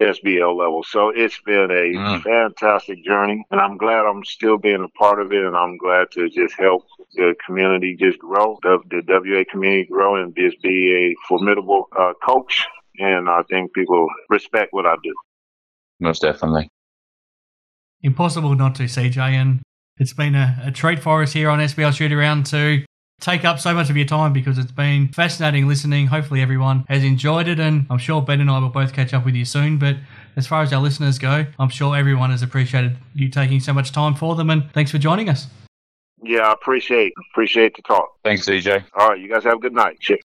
[0.01, 0.83] SBL level.
[0.83, 2.23] So it's been a mm.
[2.23, 6.11] fantastic journey, and I'm glad I'm still being a part of it, and I'm glad
[6.13, 10.93] to just help the community just grow, the, the WA community grow, and just be
[10.95, 12.67] a formidable uh, coach.
[12.99, 15.15] And I think people respect what I do.
[16.01, 16.69] Most definitely.
[18.03, 19.63] Impossible not to, CJ, and
[19.99, 22.85] it's been a, a treat for us here on SBL Shoot Around to
[23.21, 26.07] take up so much of your time because it's been fascinating listening.
[26.09, 29.25] Hopefully, everyone has enjoyed it, and I'm sure Ben and I will both catch up
[29.25, 29.79] with you soon.
[29.79, 29.97] But
[30.37, 33.93] as far as our listeners go, I'm sure everyone has appreciated you taking so much
[33.93, 35.47] time for them, and thanks for joining us.
[36.23, 38.17] Yeah, I appreciate appreciate the talk.
[38.25, 38.85] Thanks, DJ.
[38.95, 40.01] All right, you guys have a good night.
[40.01, 40.21] Cheers.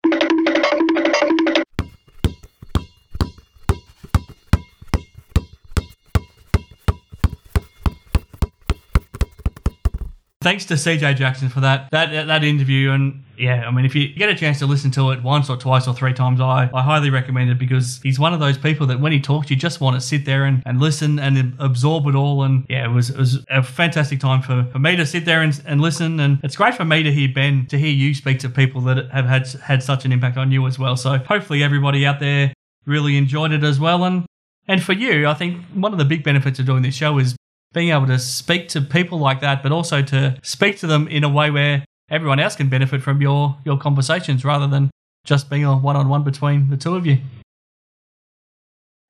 [10.47, 12.93] Thanks to CJ Jackson for that that that interview.
[12.93, 15.57] And yeah, I mean, if you get a chance to listen to it once or
[15.57, 18.87] twice or three times, I, I highly recommend it because he's one of those people
[18.87, 22.07] that when he talks, you just want to sit there and, and listen and absorb
[22.07, 22.45] it all.
[22.45, 25.43] And yeah, it was, it was a fantastic time for, for me to sit there
[25.43, 26.21] and, and listen.
[26.21, 29.11] And it's great for me to hear Ben, to hear you speak to people that
[29.11, 30.97] have had, had such an impact on you as well.
[30.97, 32.55] So hopefully everybody out there
[32.87, 34.05] really enjoyed it as well.
[34.05, 34.25] And
[34.69, 37.37] and for you, I think one of the big benefits of doing this show is
[37.77, 41.23] being able to speak to people like that, but also to speak to them in
[41.23, 44.91] a way where everyone else can benefit from your your conversations rather than
[45.25, 47.19] just being a one on one between the two of you.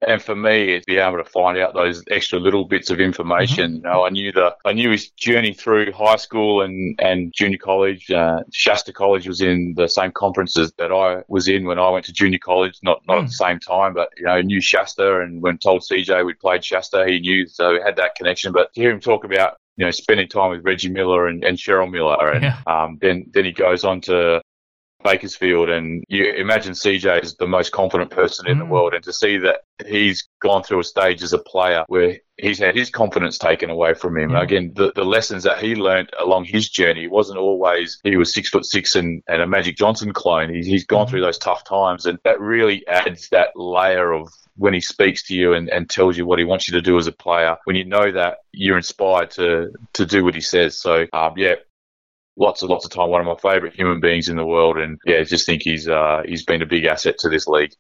[0.07, 3.67] And for me, it's be able to find out those extra little bits of information.
[3.67, 3.87] Mm-hmm.
[3.87, 7.59] You know, I knew the I knew his journey through high school and and junior
[7.59, 8.11] college.
[8.11, 12.05] Uh, Shasta College was in the same conferences that I was in when I went
[12.07, 12.79] to junior college.
[12.83, 13.23] Not not mm.
[13.23, 15.21] at the same time, but you know, knew Shasta.
[15.21, 18.53] And when told CJ we played Shasta, he knew, so we had that connection.
[18.53, 21.59] But to hear him talk about you know, spending time with Reggie Miller and, and
[21.59, 22.31] Cheryl Miller.
[22.31, 22.61] And yeah.
[22.67, 24.41] um, then, then he goes on to
[25.05, 28.61] Bakersfield, and you imagine CJ is the most confident person in mm.
[28.61, 32.19] the world, and to see that he's gone through a stage as a player where
[32.39, 34.31] he's had his confidence taken away from him.
[34.31, 34.43] Yeah.
[34.43, 38.49] Again, the, the lessons that he learned along his journey wasn't always he was six
[38.49, 40.53] foot six and, and a Magic Johnson clone.
[40.53, 41.11] He's, he's gone mm.
[41.11, 45.35] through those tough times, and that really adds that layer of when he speaks to
[45.35, 47.77] you and, and tells you what he wants you to do as a player, when
[47.77, 50.79] you know that you're inspired to to do what he says.
[50.79, 51.57] So um, yeah,
[52.37, 53.11] lots and lots of time.
[53.11, 56.23] One of my favourite human beings in the world, and yeah, just think he's uh,
[56.27, 57.73] he's been a big asset to this league.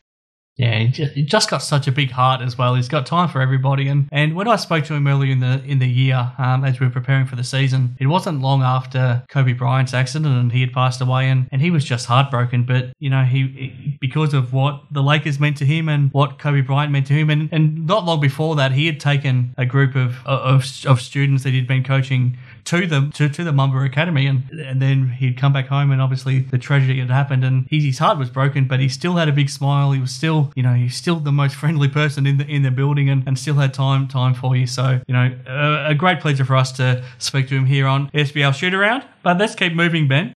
[0.56, 2.76] Yeah, he just got such a big heart as well.
[2.76, 3.88] He's got time for everybody.
[3.88, 6.80] And, and when I spoke to him earlier in the in the year, um, as
[6.80, 10.62] we were preparing for the season, it wasn't long after Kobe Bryant's accident and he
[10.62, 12.64] had passed away, and, and he was just heartbroken.
[12.64, 16.62] But you know, he because of what the Lakers meant to him and what Kobe
[16.62, 19.94] Bryant meant to him, and, and not long before that, he had taken a group
[19.94, 24.26] of of, of students that he'd been coaching to the to, to the Mamba Academy,
[24.26, 27.84] and and then he'd come back home, and obviously the tragedy had happened, and his,
[27.84, 29.92] his heart was broken, but he still had a big smile.
[29.92, 32.70] He was still, you know, he's still the most friendly person in the in the
[32.70, 34.66] building, and, and still had time time for you.
[34.66, 38.10] So you know, a, a great pleasure for us to speak to him here on
[38.10, 39.04] SBL Shoot Around.
[39.22, 40.32] But let's keep moving, Ben.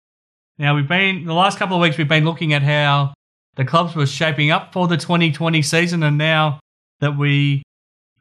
[0.58, 3.14] Now we've been the last couple of weeks we've been looking at how
[3.56, 6.60] the clubs were shaping up for the 2020 season, and now
[7.00, 7.62] that we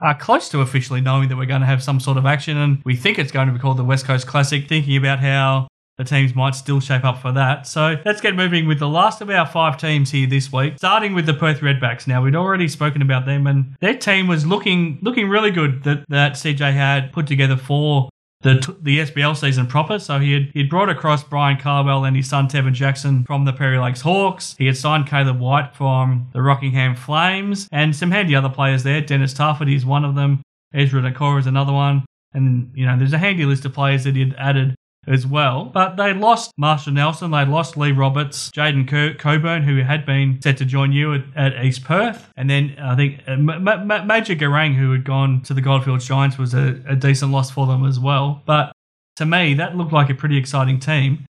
[0.01, 2.81] are close to officially knowing that we're going to have some sort of action, and
[2.85, 6.05] we think it's going to be called the West Coast Classic, thinking about how the
[6.05, 7.67] teams might still shape up for that.
[7.67, 11.13] So let's get moving with the last of our five teams here this week, starting
[11.13, 12.07] with the Perth Redbacks.
[12.07, 16.05] Now we'd already spoken about them, and their team was looking looking really good that
[16.07, 18.09] that CJ had put together for
[18.41, 19.99] the the SBL season proper.
[19.99, 23.53] So he had he'd brought across Brian Carwell and his son Tevin Jackson from the
[23.53, 24.55] Perry Lakes Hawks.
[24.57, 29.01] He had signed Caleb White from the Rockingham Flames and some handy other players there.
[29.01, 30.41] Dennis Taffety is one of them.
[30.73, 32.05] Ezra Nakora is another one.
[32.33, 34.75] And you know, there's a handy list of players that he'd added
[35.09, 35.65] as well.
[35.65, 40.57] But they lost Marshall Nelson, they lost Lee Roberts, Jaden Coburn, who had been set
[40.57, 44.91] to join you at, at East Perth, and then I think uh, Major Garang, who
[44.91, 48.43] had gone to the Goldfields Giants, was a, a decent loss for them as well.
[48.45, 48.71] But
[49.17, 51.25] to me, that looked like a pretty exciting team,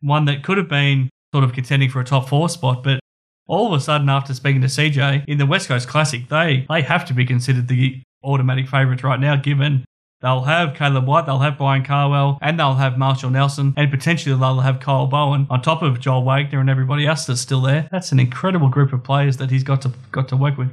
[0.00, 3.00] one that could have been sort of contending for a top four spot, but
[3.48, 6.82] all of a sudden, after speaking to CJ in the West Coast Classic, they they
[6.82, 9.84] have to be considered the automatic favourites right now, given
[10.22, 14.38] They'll have Caleb White, they'll have Brian Carwell, and they'll have Marshall Nelson, and potentially
[14.38, 17.88] they'll have Kyle Bowen on top of Joel Wagner and everybody else that's still there.
[17.90, 20.68] That's an incredible group of players that he's got to got to work with.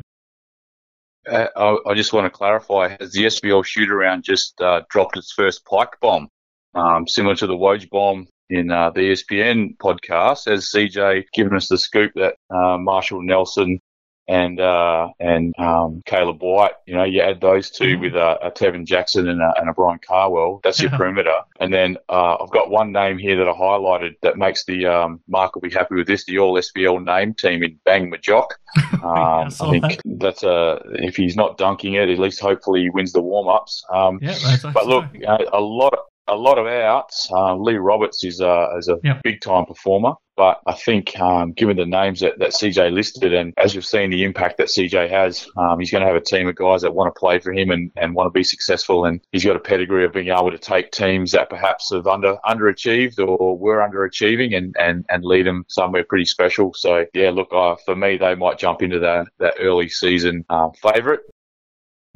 [1.27, 5.17] uh, I, I, just want to clarify: has the SBL shoot around just uh, dropped
[5.17, 6.29] its first pike bomb,
[6.75, 10.45] um, similar to the Woj bomb in uh, the ESPN podcast?
[10.45, 13.79] Has CJ given us the scoop that uh, Marshall Nelson
[14.29, 16.73] and uh, and um, Caleb White.
[16.85, 18.01] You know, you add those 2 mm-hmm.
[18.01, 20.61] with a, a, Tevin Jackson and a, and a Brian Carwell.
[20.63, 21.33] That's your perimeter.
[21.59, 25.19] And then uh, I've got one name here that I highlighted that makes the um,
[25.27, 26.25] Mark will be happy with this.
[26.25, 28.47] The All SBL name team in Bang Majok.
[28.99, 30.19] Um, I, I think that.
[30.19, 33.83] that's a if he's not dunking it, at least hopefully he wins the warm ups.
[33.91, 34.35] Um, yeah,
[34.73, 35.05] but look,
[35.53, 35.99] a lot of,
[36.29, 37.29] a lot of outs.
[37.31, 39.21] Uh, Lee Roberts is a, is a yep.
[39.23, 40.13] big time performer.
[40.39, 44.09] But I think, um, given the names that, that CJ listed, and as you've seen
[44.09, 46.95] the impact that CJ has, um, he's going to have a team of guys that
[46.95, 49.03] want to play for him and, and want to be successful.
[49.03, 52.37] And he's got a pedigree of being able to take teams that perhaps have under
[52.45, 56.73] underachieved or were underachieving and, and, and lead them somewhere pretty special.
[56.73, 60.69] So, yeah, look, uh, for me, they might jump into that, that early season uh,
[60.81, 61.19] favourite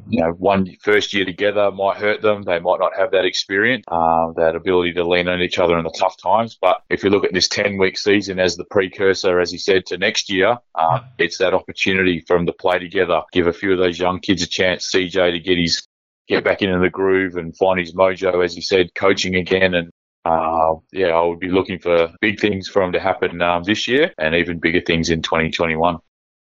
[0.08, 2.42] you know, one first year together might hurt them.
[2.42, 5.84] They might not have that experience, uh, that ability to lean on each other in
[5.84, 6.56] the tough times.
[6.60, 9.86] But if you look at this 10 week season as the precursor, as he said,
[9.86, 13.78] to next year, uh, it's that opportunity them to play together, give a few of
[13.78, 15.86] those young kids a chance, CJ to get his,
[16.28, 19.74] get back into the groove and find his mojo, as he said, coaching again.
[19.74, 19.90] And,
[20.24, 23.88] uh, yeah, I would be looking for big things for him to happen um, this
[23.88, 25.98] year and even bigger things in 2021.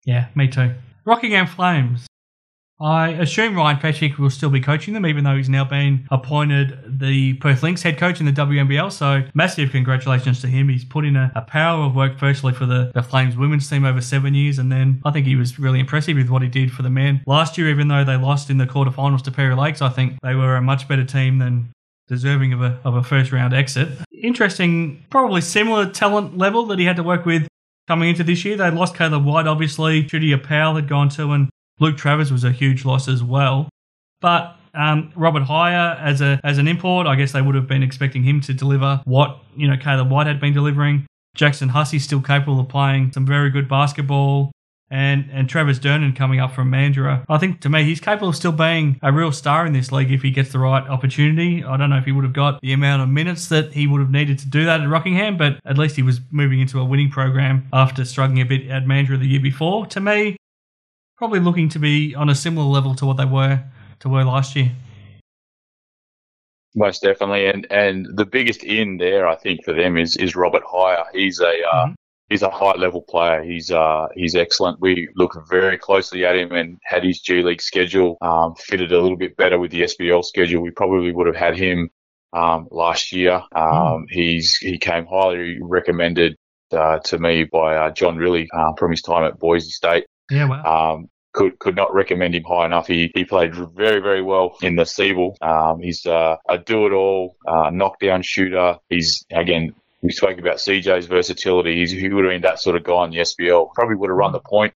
[0.06, 0.74] Yeah, me too.
[1.06, 2.09] Rockingham Flames.
[2.82, 6.80] I assume Ryan Petrik will still be coaching them, even though he's now been appointed
[7.00, 8.92] the Perth Lynx head coach in the WNBL.
[8.92, 10.70] So massive congratulations to him.
[10.70, 13.84] He's put in a, a power of work, firstly for the, the Flames women's team
[13.84, 16.72] over seven years, and then I think he was really impressive with what he did
[16.72, 17.70] for the men last year.
[17.70, 20.62] Even though they lost in the quarterfinals to Perry Lakes, I think they were a
[20.62, 21.72] much better team than
[22.08, 23.90] deserving of a of a first round exit.
[24.12, 27.48] Interesting, probably similar talent level that he had to work with
[27.90, 28.56] coming into this year.
[28.56, 30.04] They lost Caleb White, obviously.
[30.04, 31.50] Judy Powell had gone to, and
[31.80, 33.70] Luke Travers was a huge loss as well.
[34.22, 37.84] But um, Robert Hire as a as an import, I guess they would have been
[37.84, 41.06] expecting him to deliver what you know Caleb White had been delivering.
[41.36, 44.52] Jackson Hussey still capable of playing some very good basketball,
[44.92, 47.24] and and Travis Dernan coming up from Mandurah.
[47.30, 50.12] I think to me he's capable of still being a real star in this league
[50.12, 51.64] if he gets the right opportunity.
[51.64, 54.02] I don't know if he would have got the amount of minutes that he would
[54.02, 56.86] have needed to do that at Rockingham, but at least he was moving into a
[56.86, 59.86] winning program after struggling a bit at Mandurah the year before.
[59.88, 60.36] To me,
[61.20, 63.62] probably looking to be on a similar level to what they were
[64.00, 64.72] to were last year.
[66.76, 70.64] Most definitely, and and the biggest in there, I think, for them is is Robert
[70.66, 71.04] Hire.
[71.12, 71.94] He's a uh, mm-hmm.
[72.30, 73.44] he's a high level player.
[73.44, 74.80] He's uh he's excellent.
[74.80, 79.02] We look very closely at him and had his G League schedule um, fitted a
[79.02, 80.62] little bit better with the SBL schedule.
[80.62, 81.90] We probably would have had him
[82.32, 83.42] um, last year.
[83.52, 84.06] Um, mm.
[84.10, 86.38] He's he came highly recommended
[86.72, 90.06] uh, to me by uh, John Rillie uh, from his time at Boise State.
[90.30, 90.94] Yeah, wow.
[90.94, 92.88] Um, could could not recommend him high enough.
[92.88, 95.36] He he played very very well in the SEABL.
[95.42, 98.78] Um, he's uh, a do it all uh, knockdown shooter.
[98.90, 99.74] He's again.
[100.02, 101.76] We spoke about CJ's versatility.
[101.76, 103.74] He's, he would have been that sort of guy in the SBL.
[103.74, 104.74] Probably would have run the point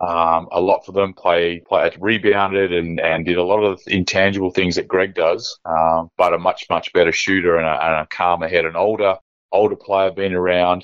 [0.00, 1.14] um, a lot for them.
[1.14, 6.10] Play, play rebounded and, and did a lot of intangible things that Greg does, um,
[6.16, 9.16] but a much much better shooter and a, and a calmer head, an older
[9.52, 10.83] older player, been around.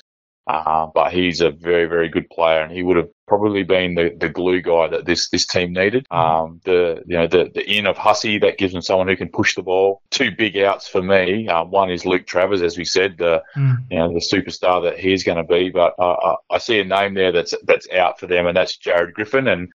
[0.51, 4.13] Uh, but he's a very, very good player, and he would have probably been the,
[4.19, 6.05] the glue guy that this, this team needed.
[6.11, 6.43] Mm-hmm.
[6.43, 9.29] Um, the you know the, the in of Hussey that gives them someone who can
[9.29, 10.01] push the ball.
[10.11, 11.47] Two big outs for me.
[11.47, 13.77] Uh, one is Luke Travers, as we said, the mm.
[13.89, 15.69] you know the superstar that he's going to be.
[15.69, 19.13] But uh, I see a name there that's that's out for them, and that's Jared
[19.13, 19.47] Griffin.
[19.47, 19.69] And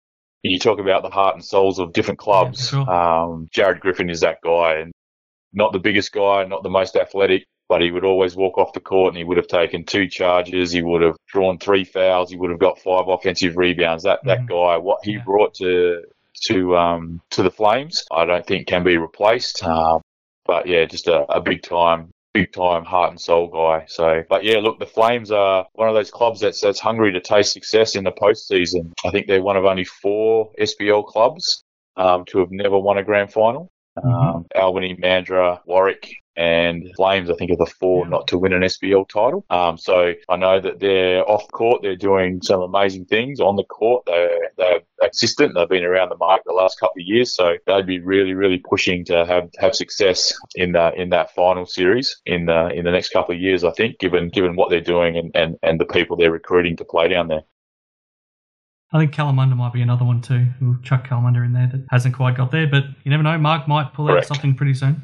[0.42, 2.72] you talk about the heart and souls of different clubs.
[2.72, 2.92] Yeah, sure.
[2.92, 4.92] um, Jared Griffin is that guy, and
[5.52, 8.80] not the biggest guy, not the most athletic, but he would always walk off the
[8.80, 10.72] court and he would have taken two charges.
[10.72, 12.30] He would have drawn three fouls.
[12.30, 14.04] He would have got five offensive rebounds.
[14.04, 14.48] That that mm.
[14.48, 16.02] guy, what he brought to
[16.46, 19.62] to um to the Flames, I don't think can be replaced.
[19.62, 19.98] Uh,
[20.46, 23.86] but yeah, just a, a big time big time heart and soul guy.
[23.88, 27.20] So, but yeah, look, the Flames are one of those clubs that's that's hungry to
[27.20, 28.92] taste success in the postseason.
[29.04, 31.62] I think they're one of only four SBL clubs
[31.96, 33.70] um, to have never won a grand final.
[33.96, 34.08] Mm-hmm.
[34.08, 38.62] Um, Albany, Mandurah, Warwick, and Flames, I think, are the four not to win an
[38.62, 39.44] SBL title.
[39.50, 43.40] Um, so I know that they're off court, they're doing some amazing things.
[43.40, 45.54] On the court, they're, they're consistent.
[45.54, 48.58] They've been around the mark the last couple of years, so they'd be really, really
[48.58, 52.90] pushing to have, have success in the, in that final series in the in the
[52.90, 53.64] next couple of years.
[53.64, 56.84] I think, given given what they're doing and, and, and the people they're recruiting to
[56.84, 57.42] play down there.
[58.92, 60.46] I think Kalamunda might be another one too.
[60.60, 63.36] We'll chuck Kalamunda in there that hasn't quite got there, but you never know.
[63.38, 64.30] Mark might pull Correct.
[64.30, 65.02] out something pretty soon.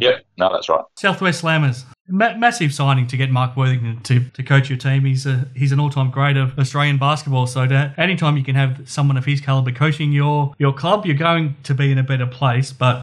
[0.00, 0.84] Yep, no, that's right.
[0.96, 1.84] Southwest Slammers.
[2.08, 5.04] Ma- massive signing to get Mark Worthington to, to coach your team.
[5.04, 7.46] He's a he's an all time great of Australian basketball.
[7.46, 11.16] So to, anytime you can have someone of his caliber coaching your your club, you're
[11.16, 12.72] going to be in a better place.
[12.72, 13.02] But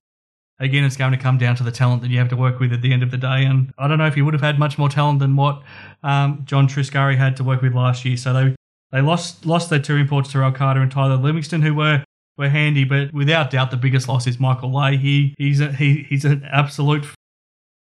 [0.59, 2.71] again, it's going to come down to the talent that you have to work with
[2.71, 3.43] at the end of the day.
[3.43, 5.61] And I don't know if he would have had much more talent than what
[6.03, 8.15] um, John Triscari had to work with last year.
[8.15, 8.55] So they
[8.91, 12.03] they lost lost their two imports, Terrell Carter and Tyler Livingston, who were
[12.37, 14.97] were handy, but without doubt the biggest loss is Michael Lay.
[14.97, 17.05] He he's a, he, he's an absolute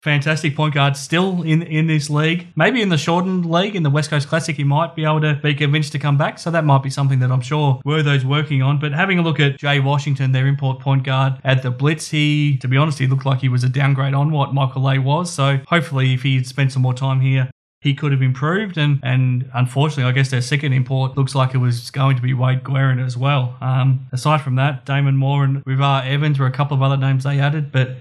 [0.01, 2.47] fantastic point guard still in in this league.
[2.55, 5.35] Maybe in the shortened league in the West Coast Classic, he might be able to
[5.35, 6.39] be convinced to come back.
[6.39, 8.79] So that might be something that I'm sure Wertho's working on.
[8.79, 12.57] But having a look at Jay Washington, their import point guard at the Blitz, he
[12.57, 15.31] to be honest, he looked like he was a downgrade on what Michael Lay was.
[15.31, 17.49] So hopefully, if he had spent some more time here.
[17.81, 21.57] He could have improved, and, and unfortunately, I guess their second import looks like it
[21.57, 23.57] was going to be Wade Guerin as well.
[23.59, 27.23] Um, aside from that, Damon Moore and Rivar Evans were a couple of other names
[27.23, 27.97] they added, but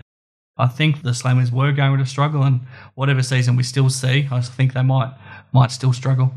[0.58, 2.60] I think the Slammers were going to struggle, and
[2.94, 5.14] whatever season we still see, I think they might
[5.52, 6.34] might still struggle.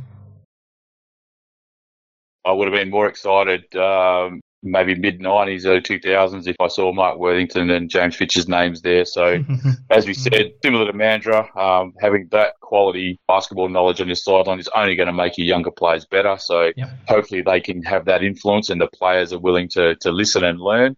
[2.45, 6.91] I would have been more excited, um, maybe mid '90s, early 2000s, if I saw
[6.93, 9.05] Mark Worthington and James Fitch's names there.
[9.05, 9.43] So,
[9.91, 14.59] as we said, similar to Mandurah, um, having that quality basketball knowledge on your sideline
[14.59, 16.37] is only going to make your younger players better.
[16.39, 16.89] So, Yep.
[17.07, 20.59] hopefully, they can have that influence, and the players are willing to to listen and
[20.59, 20.95] learn.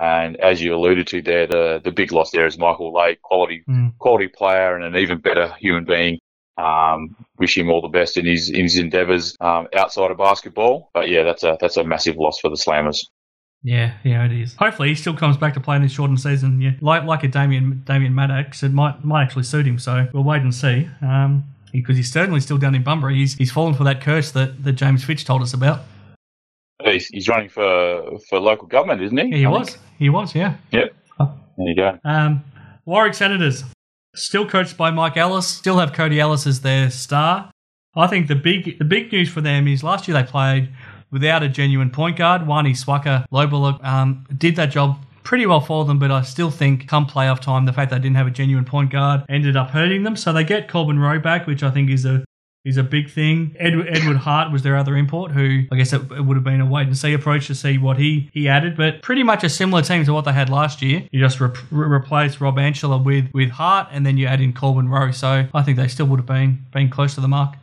[0.00, 3.64] And as you alluded to there, the the big loss there is Michael Lay, quality
[3.68, 3.92] Mm.
[3.98, 6.18] quality player and an even better human being.
[6.58, 10.90] Um, wish him all the best in his in his endeavours um, outside of basketball.
[10.92, 12.98] But yeah, that's a that's a massive loss for the Slammers.
[13.62, 14.54] Yeah, yeah, it is.
[14.54, 16.60] Hopefully, he still comes back to play in this shortened season.
[16.60, 19.78] Yeah, like like a Damien Damien Maddox, it might might actually suit him.
[19.78, 20.88] So we'll wait and see.
[21.02, 23.16] Um, because he's certainly still down in Bunbury.
[23.16, 25.80] He's he's fallen for that curse that, that James Fitch told us about.
[26.84, 29.28] He's, he's running for for local government, isn't he?
[29.30, 29.70] Yeah, he I was.
[29.70, 29.82] think?
[29.98, 30.34] He was.
[30.34, 30.56] Yeah.
[30.72, 30.94] Yep.
[31.18, 31.98] There you go.
[32.04, 32.44] Um,
[32.84, 33.64] Warwick Senators,
[34.14, 37.50] still coached by Mike Ellis, still have Cody Ellis as their star.
[37.94, 40.70] I think the big the big news for them is last year they played
[41.10, 42.46] without a genuine point guard.
[42.46, 46.50] Wani Swaka Lo Buluk um, did that job pretty well for them, but I still
[46.50, 49.70] think come playoff time, the fact they didn't have a genuine point guard ended up
[49.70, 50.16] hurting them.
[50.16, 52.24] So they get Corbin Rowe back, which I think is a
[52.64, 53.56] is a big thing.
[53.58, 56.60] Edward, Edward Hart was their other import, who I guess it, it would have been
[56.60, 59.48] a wait and see approach to see what he, he added, but pretty much a
[59.48, 61.06] similar team to what they had last year.
[61.10, 64.52] You just re- re- replace Rob Anchela with with Hart, and then you add in
[64.52, 65.12] Corbin Rowe.
[65.12, 67.54] So I think they still would have been been close to the mark.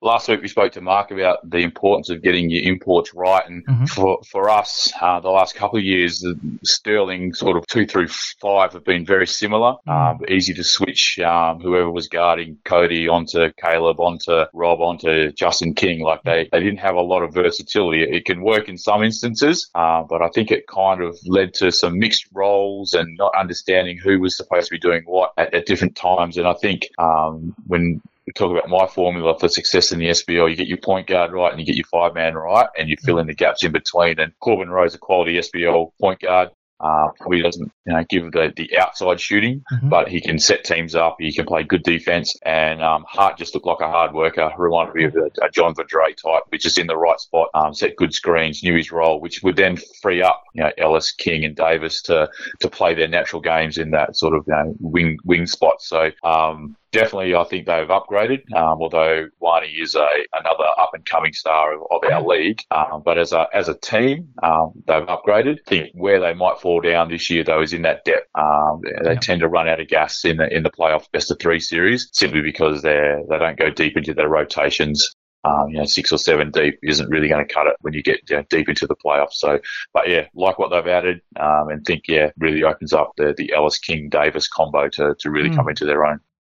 [0.00, 3.66] Last week we spoke to Mark about the importance of getting your imports right, and
[3.66, 3.88] Mhm.
[3.88, 8.06] for for us, uh, the last couple of years, the Stirling sort of two through
[8.40, 9.74] five have been very similar.
[9.88, 15.74] Um, easy to switch um, whoever was guarding Cody onto Caleb, onto Rob, onto Justin
[15.74, 16.00] King.
[16.00, 18.02] Like they they didn't have a lot of versatility.
[18.02, 21.72] It can work in some instances, uh, but I think it kind of led to
[21.72, 25.66] some mixed roles and not understanding who was supposed to be doing what at, at
[25.66, 26.36] different times.
[26.36, 30.50] And I think um, when we talk about my formula for success in the SBL.
[30.50, 32.96] You get your point guard right and you get your five man right and you
[33.02, 34.18] fill in the gaps in between.
[34.18, 36.50] And Corbin Rowe's a quality SBL point guard.
[36.80, 39.90] Uh, probably doesn't you know, give the, the outside shooting, Mhm.
[39.90, 41.16] but he can set teams up.
[41.18, 42.36] He can play good defense.
[42.44, 44.52] And um, Hart just looked like a hard worker.
[44.56, 47.74] Reminded me of a, a John Verdre type, which is in the right spot, um,
[47.74, 51.44] set good screens, knew his role, which would then free up you know Ellis, King,
[51.44, 52.28] and Davis to
[52.60, 55.80] to play their natural games in that sort of you know, wing wing spot.
[55.82, 58.40] So um, definitely, I think they've upgraded.
[58.54, 63.02] Um, although Wani is a another up and coming star of, of our league, um,
[63.04, 65.58] but as a as a team, um, they've upgraded.
[65.66, 68.28] I think where they might fall down this year though is in that depth.
[68.34, 71.38] Um, they tend to run out of gas in the in the playoff best of
[71.38, 75.14] three series simply because they they don't go deep into their rotations.
[75.44, 78.02] Um, you know, six or seven deep isn't really going to cut it when you
[78.02, 79.34] get you know, deep into the playoffs.
[79.34, 79.60] So,
[79.94, 83.52] but yeah, like what they've added, um, and think yeah, really opens up the the
[83.54, 85.56] Ellis King Davis combo to to really Mm.
[85.56, 86.18] come into their own.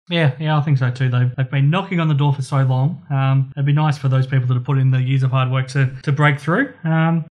[0.10, 1.10] Yeah, yeah, I think so too.
[1.10, 3.06] They've, they've been knocking on the door for so long.
[3.12, 5.52] Um, it'd be nice for those people that have put in the years of hard
[5.52, 6.74] work to, to break through.
[6.84, 7.26] Um,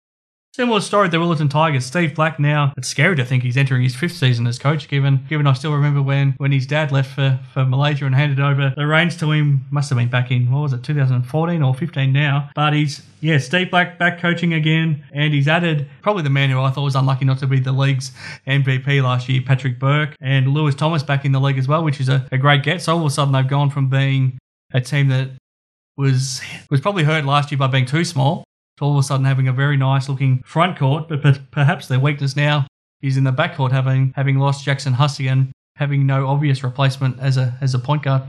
[0.59, 1.86] similar story, the Willetton Tigers.
[1.86, 5.24] Steve Black now, it's scary to think he's entering his fifth season as coach, given
[5.28, 8.74] given I still remember when, when his dad left for, for Malaysia and handed over
[8.76, 9.64] the reins to him.
[9.70, 12.51] Must have been back in, what was it, 2014 or 15 now.
[12.56, 16.60] But he's, yeah, Steve Black back coaching again, and he's added probably the man who
[16.60, 18.10] I thought was unlucky not to be the league's
[18.44, 22.01] MVP last year, Patrick Burke, and Lewis Thomas back in the league as well, which
[22.01, 22.82] is a, a great get.
[22.82, 24.40] So all of a sudden they've gone from being
[24.74, 25.30] a team that
[25.97, 28.44] was was probably hurt last year by being too small
[28.80, 32.00] all of a sudden having a very nice looking front court, but, but perhaps their
[32.00, 32.66] weakness now
[33.02, 37.36] is in the backcourt, having having lost Jackson Hussey and having no obvious replacement as
[37.36, 38.22] a as a point guard.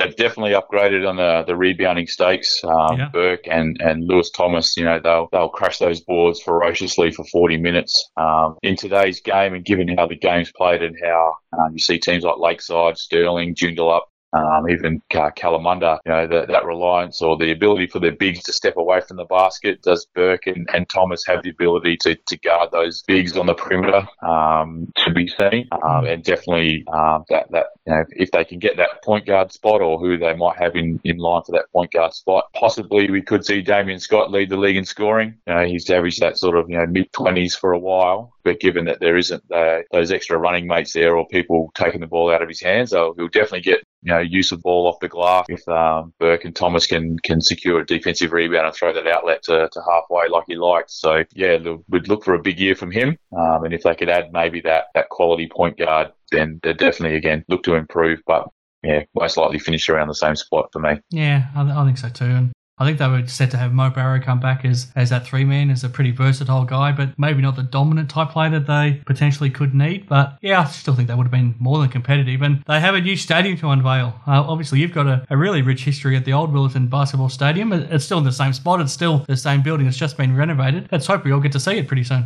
[0.00, 2.62] they've definitely upgraded on the, the rebounding stakes.
[2.64, 3.08] Um, Yeah.
[3.12, 7.58] Burke and, and Lewis Thomas, you know, they'll they'll crash those boards ferociously for 40
[7.58, 8.10] minutes.
[8.16, 11.98] Um, in today's game, and given how the game's played and how um, you see
[11.98, 14.02] teams like Lakeside, Stirling, Joondalup,
[14.32, 18.52] um, even Kalamunda, you know, that, that reliance or the ability for their bigs to
[18.52, 19.82] step away from the basket.
[19.82, 23.54] Does Burke and, and Thomas have the ability to, to guard those bigs on the
[23.54, 25.68] perimeter um, to be seen?
[25.82, 29.52] Um, and definitely um, that, that, you know, if they can get that point guard
[29.52, 33.10] spot or who they might have in, in line for that point guard spot, possibly
[33.10, 35.34] we could see Damien Scott lead the league in scoring.
[35.46, 38.32] You know, he's averaged that sort of, you know, mid 20s for a while.
[38.42, 42.06] But given that there isn't uh, those extra running mates there or people taking the
[42.06, 45.00] ball out of his hands, so he'll definitely get you know use of ball off
[45.00, 48.92] the glass if um, Burke and Thomas can can secure a defensive rebound and throw
[48.92, 50.94] that outlet to, to halfway like he likes.
[50.94, 51.58] So yeah,
[51.88, 54.60] we'd look for a big year from him, um, and if they could add maybe
[54.62, 58.20] that that quality point guard, then they definitely again look to improve.
[58.26, 58.48] But
[58.82, 61.00] yeah, most likely finish around the same spot for me.
[61.10, 62.24] Yeah, I, I think so too.
[62.24, 65.26] And I think they were set to have Mo Barrow come back as, as that
[65.26, 68.66] three man, as a pretty versatile guy, but maybe not the dominant type player that
[68.66, 70.08] they potentially could need.
[70.08, 72.40] But yeah, I still think they would have been more than competitive.
[72.40, 74.14] And they have a new stadium to unveil.
[74.26, 77.70] Uh, obviously, you've got a, a really rich history at the old Willetton Basketball Stadium.
[77.74, 80.88] It's still in the same spot, it's still the same building, it's just been renovated.
[80.90, 82.24] Let's hope we all get to see it pretty soon.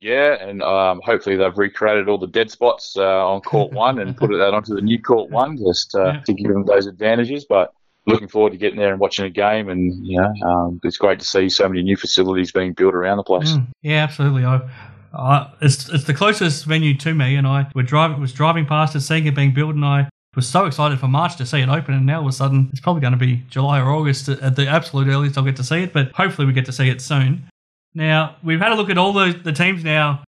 [0.00, 4.16] Yeah, and um, hopefully they've recreated all the dead spots uh, on court one and
[4.16, 7.44] put that onto the new court one just uh, to give them those advantages.
[7.44, 7.74] But
[8.08, 11.20] looking forward to getting there and watching a game, and you know, um, it's great
[11.20, 13.52] to see so many new facilities being built around the place.
[13.52, 14.44] Mm, yeah, absolutely.
[14.44, 14.68] I,
[15.12, 18.96] I, it's it's the closest venue to me, and I were driving was driving past
[18.96, 21.68] it, seeing it being built, and I was so excited for March to see it
[21.68, 21.94] open.
[21.94, 24.56] And now all of a sudden, it's probably going to be July or August at
[24.56, 25.92] the absolute earliest I'll get to see it.
[25.92, 27.48] But hopefully, we get to see it soon.
[27.94, 30.24] Now we've had a look at all the the teams now.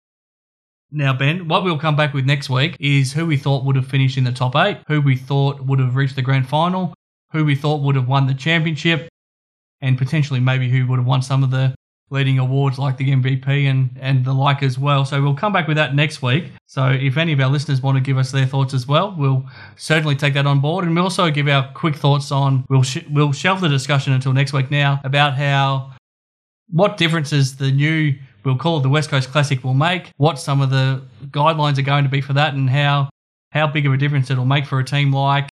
[0.92, 3.86] Now, Ben, what we'll come back with next week is who we thought would have
[3.86, 6.94] finished in the top eight, who we thought would have reached the grand final,
[7.32, 9.08] who we thought would have won the championship,
[9.80, 11.74] and potentially maybe who would have won some of the
[12.10, 15.04] leading awards like the MVP and, and the like as well.
[15.04, 16.50] So we'll come back with that next week.
[16.66, 19.44] So if any of our listeners want to give us their thoughts as well, we'll
[19.76, 20.84] certainly take that on board.
[20.84, 24.32] And we'll also give our quick thoughts on, we'll, sh- we'll shelve the discussion until
[24.32, 25.92] next week now about how,
[26.68, 30.60] what differences the new, we'll call it the West Coast Classic will make, what some
[30.60, 33.08] of the guidelines are going to be for that and how,
[33.52, 35.48] how big of a difference it'll make for a team like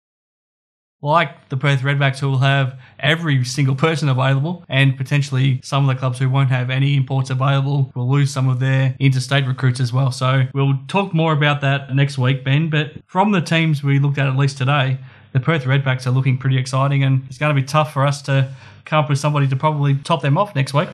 [1.03, 5.95] like the Perth Redbacks, who will have every single person available, and potentially some of
[5.95, 9.81] the clubs who won't have any imports available will lose some of their interstate recruits
[9.81, 10.11] as well.
[10.11, 12.71] So we'll talk more about that next week, Ben.
[12.71, 14.99] But from the teams we looked at at least today,
[15.33, 18.23] the Perth Redbacks are looking pretty exciting, and it's going to be tough for us
[18.23, 18.53] to
[18.85, 20.89] come up with somebody to probably top them off next week.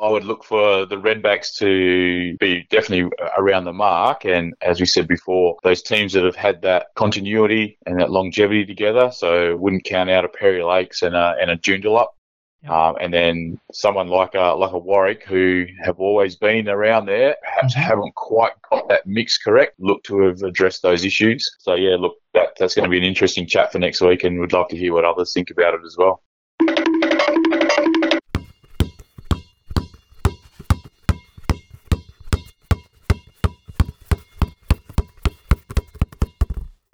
[0.00, 4.24] I would look for the Redbacks to be definitely around the mark.
[4.24, 8.64] And as we said before, those teams that have had that continuity and that longevity
[8.64, 12.08] together, so wouldn't count out a Perry Lakes and a, and a Joondalup.
[12.62, 12.72] Yep.
[12.72, 17.36] Um, and then someone like a like a Warwick who have always been around there,
[17.42, 17.78] perhaps Mhm.
[17.80, 19.76] haven't quite got that mix correct.
[19.78, 21.50] Look to have addressed those issues.
[21.60, 24.38] So yeah, look, that that's going to be an interesting chat for next week, and
[24.38, 26.22] we'd love to hear what others think about it as well.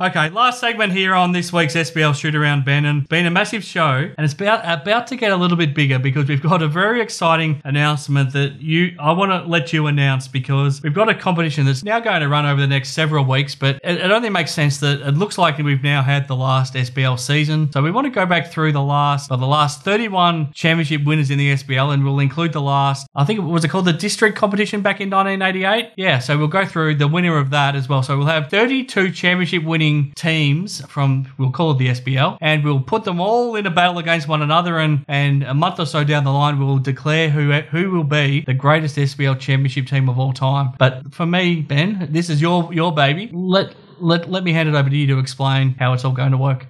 [0.06, 3.64] Okay, last segment here on this week's SBL Shoot Around Ben, and been a massive
[3.64, 6.68] show, and it's about about to get a little bit bigger because we've got a
[6.68, 11.14] very exciting announcement that you I want to let you announce because we've got a
[11.14, 14.30] competition that's now going to run over the next several weeks, but it, it only
[14.30, 17.90] makes sense that it looks like we've now had the last SBL season, so we
[17.90, 21.54] want to go back through the last of the last 31 championship winners in the
[21.54, 24.82] SBL, and we'll include the last I think it was it called the district competition
[24.82, 25.94] back in 1988.
[25.96, 28.04] Yeah, so we'll go through the winner of that as well.
[28.04, 32.80] So we'll have 32 championship winning teams from we'll call it the SBL, and we'll
[32.80, 34.78] put them all in a battle against one another.
[34.78, 38.42] And and a month or so down the line, we'll declare who who will be
[38.46, 40.72] the greatest SBL championship team of all time.
[40.78, 43.30] But for me, Ben, this is your your baby.
[43.32, 46.32] Let let let me hand it over to you to explain how it's all going
[46.32, 46.66] to work.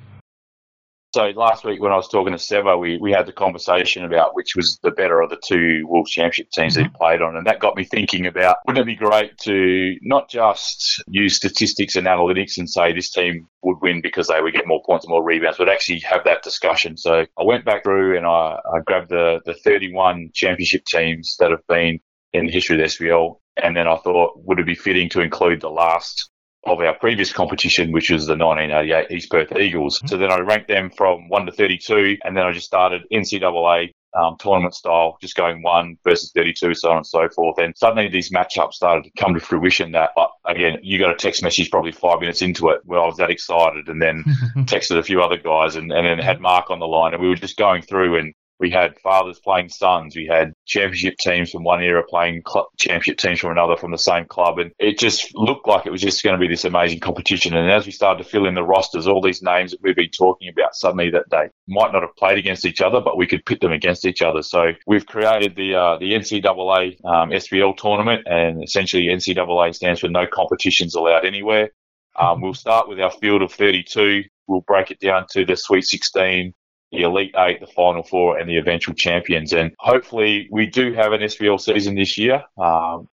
[1.16, 4.34] So last week when I was talking to Seva, we, we had the conversation about
[4.34, 6.96] which was the better of the two Wolves Championship teams that he mm-hmm.
[6.96, 7.38] played on.
[7.38, 11.96] And that got me thinking about wouldn't it be great to not just use statistics
[11.96, 15.10] and analytics and say this team would win because they would get more points and
[15.10, 16.98] more rebounds, but actually have that discussion.
[16.98, 21.50] So I went back through and I, I grabbed the, the 31 championship teams that
[21.50, 21.98] have been
[22.34, 23.38] in the history of the SBL.
[23.62, 26.28] And then I thought, would it be fitting to include the last
[26.66, 30.00] of our previous competition, which was the 1988 East Perth Eagles.
[30.06, 33.92] So then I ranked them from 1 to 32, and then I just started NCAA
[34.16, 37.58] um, tournament style, just going one versus 32, so on and so forth.
[37.58, 41.16] And suddenly these matchups started to come to fruition that, but again, you got a
[41.16, 44.24] text message probably five minutes into it where I was that excited and then
[44.64, 47.28] texted a few other guys and, and then had Mark on the line and we
[47.28, 50.16] were just going through and we had fathers playing sons.
[50.16, 53.98] We had championship teams from one era playing club, championship teams from another from the
[53.98, 54.58] same club.
[54.58, 57.54] And it just looked like it was just going to be this amazing competition.
[57.54, 60.10] And as we started to fill in the rosters, all these names that we've been
[60.10, 63.44] talking about, suddenly that they might not have played against each other, but we could
[63.44, 64.42] pit them against each other.
[64.42, 70.08] So we've created the uh, the NCAA um, SBL tournament, and essentially NCAA stands for
[70.08, 71.70] no competitions allowed anywhere.
[72.18, 74.24] Um, we'll start with our field of 32.
[74.46, 76.54] We'll break it down to the Sweet 16,
[76.92, 79.52] the Elite Eight, the Final Four, and the eventual champions.
[79.52, 82.44] And hopefully, we do have an SBL season this year.
[82.58, 83.08] Um,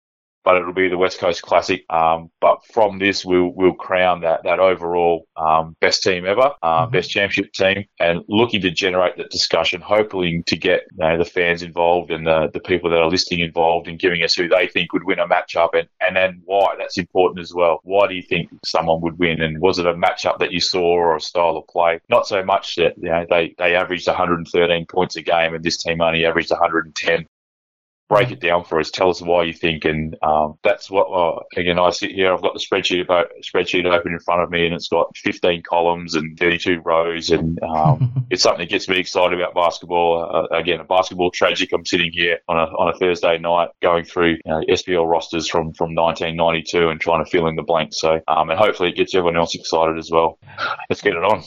[0.44, 1.84] but it'll be the West Coast Classic.
[1.90, 6.86] Um, but from this, we'll we'll crown that that overall um, best team ever, uh,
[6.86, 11.24] best championship team, and looking to generate that discussion, hoping to get you know, the
[11.24, 14.66] fans involved and the, the people that are listening involved in giving us who they
[14.66, 16.74] think would win a matchup and, and then why.
[16.78, 17.80] That's important as well.
[17.84, 19.40] Why do you think someone would win?
[19.40, 22.00] And was it a matchup that you saw or a style of play?
[22.08, 25.76] Not so much that you know they, they averaged 113 points a game and this
[25.76, 27.26] team only averaged 110
[28.12, 28.90] break it down for us.
[28.90, 31.06] Tell us why you think, and um, that's what.
[31.06, 32.30] Uh, again, I sit here.
[32.30, 35.62] I've got the spreadsheet about spreadsheet open in front of me, and it's got 15
[35.62, 40.28] columns and 32 rows, and um, it's something that gets me excited about basketball.
[40.30, 41.72] Uh, again, a basketball tragic.
[41.72, 45.48] I'm sitting here on a on a Thursday night going through you know, SBL rosters
[45.48, 47.98] from from 1992 and trying to fill in the blanks.
[47.98, 50.38] So, um, and hopefully, it gets everyone else excited as well.
[50.90, 51.42] Let's get it on.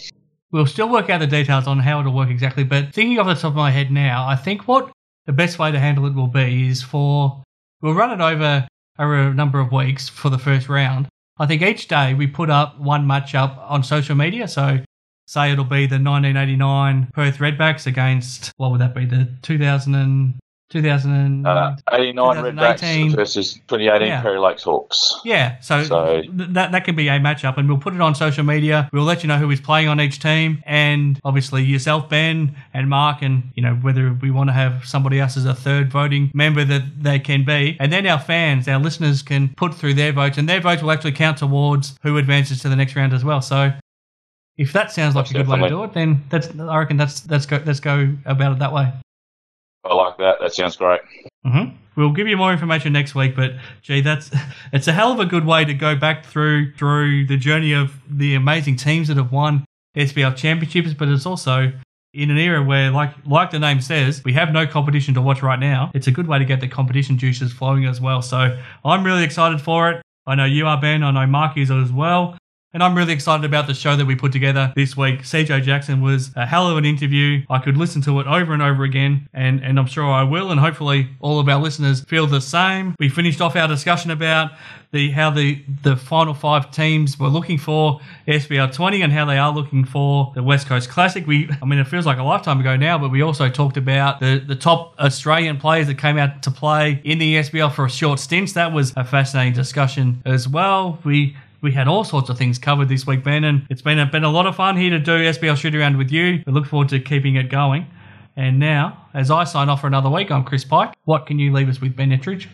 [0.52, 3.36] We'll still work out the details on how it'll work exactly, but thinking off the
[3.36, 4.95] top of my head now, I think what
[5.26, 7.44] the best way to handle it will be is for
[7.82, 11.08] we'll run it over a number of weeks for the first round.
[11.38, 14.48] I think each day we put up one matchup on social media.
[14.48, 14.80] So
[15.28, 20.36] say it'll be the 1989 Perth Redbacks against what would that be the 2000 and
[20.70, 24.22] 2000 uh, 89 Redbacks versus 2018 yeah.
[24.22, 25.20] Perry Lakes Hawks.
[25.24, 28.16] Yeah, so, so th- that that can be a matchup, and we'll put it on
[28.16, 28.90] social media.
[28.92, 32.90] We'll let you know who is playing on each team, and obviously yourself, Ben, and
[32.90, 36.32] Mark, and you know whether we want to have somebody else as a third voting
[36.34, 40.12] member that they can be, and then our fans, our listeners, can put through their
[40.12, 43.24] votes, and their votes will actually count towards who advances to the next round as
[43.24, 43.42] well.
[43.42, 43.72] So.
[44.58, 45.64] If that sounds like Most a good definitely.
[45.64, 48.60] way to do it, then that's I reckon that's let's go let's go about it
[48.60, 48.90] that way.
[49.86, 50.38] I like that.
[50.42, 51.02] That sounds great.
[51.46, 51.76] Mm-hmm.
[51.96, 53.52] We'll give you more information next week, but
[53.82, 54.32] gee, that's
[54.74, 57.94] it's a hell of a good way to go back through through the journey of
[58.10, 60.94] the amazing teams that have won SBL championships.
[60.94, 61.72] But it's also
[62.14, 65.42] in an era where, like like the name says, we have no competition to watch
[65.42, 65.92] right now.
[65.94, 68.22] It's a good way to get the competition juices flowing as well.
[68.22, 70.02] So I'm really excited for it.
[70.28, 71.04] I know you are, Ben.
[71.04, 72.38] I know Mark is as well.
[72.76, 75.22] And I'm really excited about the show that we put together this week.
[75.22, 77.42] CJ Jackson was a hell of an interview.
[77.50, 80.52] I could listen to it over and over again, and, and I'm sure I will.
[80.52, 82.94] And hopefully, all of our listeners feel the same.
[83.00, 84.52] We finished off our discussion about
[84.92, 89.38] the how the, the final five teams were looking for SBL 20 and how they
[89.38, 91.26] are looking for the West Coast Classic.
[91.26, 94.20] We, I mean, it feels like a lifetime ago now, but we also talked about
[94.20, 97.90] the, the top Australian players that came out to play in the SBL for a
[97.90, 98.54] short stint.
[98.54, 101.00] That was a fascinating discussion as well.
[101.04, 104.06] We we had all sorts of things covered this week, Ben, and it's been a,
[104.06, 106.44] been a lot of fun here to do SBL Shoot Around with you.
[106.46, 107.88] We look forward to keeping it going.
[108.36, 110.94] And now, as I sign off for another week, I'm Chris Pike.
[111.06, 112.48] What can you leave us with, Ben Ettridge?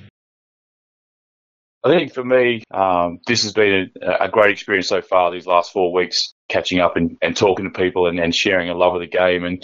[1.84, 5.46] I think for me, um, this has been a, a, great experience so far these
[5.46, 8.96] last four weeks, catching up and, and talking to people and, and sharing a love
[8.96, 9.44] of the game.
[9.44, 9.62] And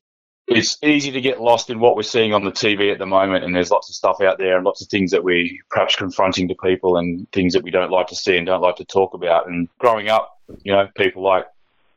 [0.48, 3.44] it's easy to get lost in what we're seeing on the TV at the moment,
[3.44, 6.48] and there's lots of stuff out there and lots of things that we perhaps confronting
[6.48, 9.14] to people and things that we don't like to see and don't like to talk
[9.14, 9.48] about.
[9.48, 11.46] And growing up, you know, people like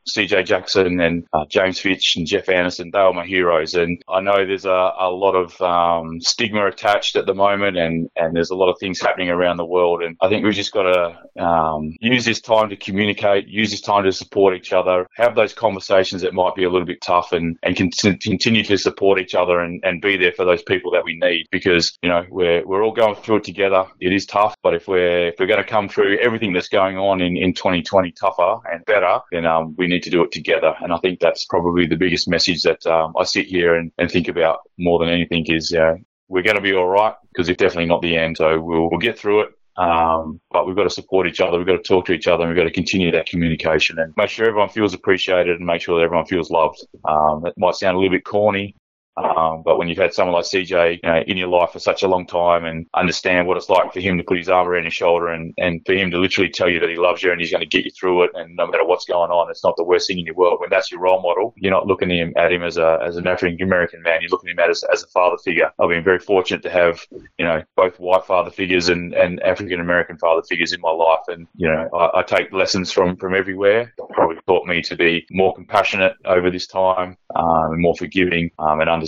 [0.09, 3.75] CJ Jackson and uh, James Fitch and Jeff Anderson, they were my heroes.
[3.75, 8.09] And I know there's a, a lot of um, stigma attached at the moment and,
[8.15, 10.01] and there's a lot of things happening around the world.
[10.01, 13.81] And I think we've just got to um, use this time to communicate, use this
[13.81, 17.31] time to support each other, have those conversations that might be a little bit tough
[17.31, 20.91] and, and con- continue to support each other and, and be there for those people
[20.91, 23.85] that we need because, you know, we're, we're all going through it together.
[23.99, 26.97] It is tough, but if we're, if we're going to come through everything that's going
[26.97, 30.73] on in, in 2020 tougher and better, then um, we need to do it together.
[30.81, 34.09] And I think that's probably the biggest message that um, I sit here and, and
[34.09, 35.95] think about more than anything is uh,
[36.27, 38.37] we're going to be all right because it's definitely not the end.
[38.37, 39.49] So we'll, we'll get through it.
[39.77, 41.57] Um, but we've got to support each other.
[41.57, 42.43] We've got to talk to each other.
[42.43, 45.81] And we've got to continue that communication and make sure everyone feels appreciated and make
[45.81, 46.85] sure that everyone feels loved.
[47.05, 48.75] Um, that might sound a little bit corny,
[49.17, 52.03] Um, but when you've had someone like CJ you know, in your life for such
[52.03, 54.83] a long time and understand what it's like for him to put his arm around
[54.83, 57.41] your shoulder and, and for him to literally tell you that he loves you and
[57.41, 59.75] he's going to get you through it and no matter what's going on, it's not
[59.75, 60.59] the worst thing in your world.
[60.59, 63.17] When that's your role model, you're not looking at him, at him as a as
[63.17, 64.19] an African American man.
[64.21, 65.71] You're looking at him as, as a father figure.
[65.79, 69.79] I've been very fortunate to have you know both white father figures and, and African
[69.81, 73.35] American father figures in my life, and you know I, I take lessons from from
[73.35, 73.93] everywhere.
[74.13, 78.79] Probably taught me to be more compassionate over this time, um, and more forgiving um,
[78.79, 79.00] and understanding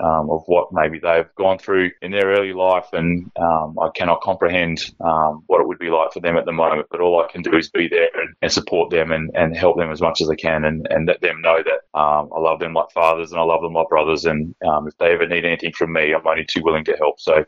[0.00, 4.20] um, of what maybe they've gone through in their early life, and um, I cannot
[4.22, 6.88] comprehend um, what it would be like for them at the moment.
[6.90, 9.76] But all I can do is be there and, and support them and, and help
[9.76, 12.60] them as much as I can, and, and let them know that um, I love
[12.60, 15.72] them like fathers and I love them like brothers, and if they ever need anything
[15.72, 17.20] from me, I'm only too willing to help.
[17.20, 17.44] So.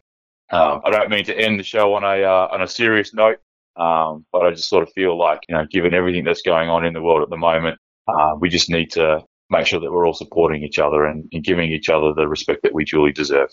[0.52, 3.38] I don't mean to end the show on a uh, on a serious note,
[3.76, 6.84] um, but I just sort of feel like, you know, given everything that's going on
[6.84, 9.24] in the world at the moment, uh, we just need to
[9.54, 12.62] make sure that we're all supporting each other and, and giving each other the respect
[12.62, 13.50] that we truly deserve.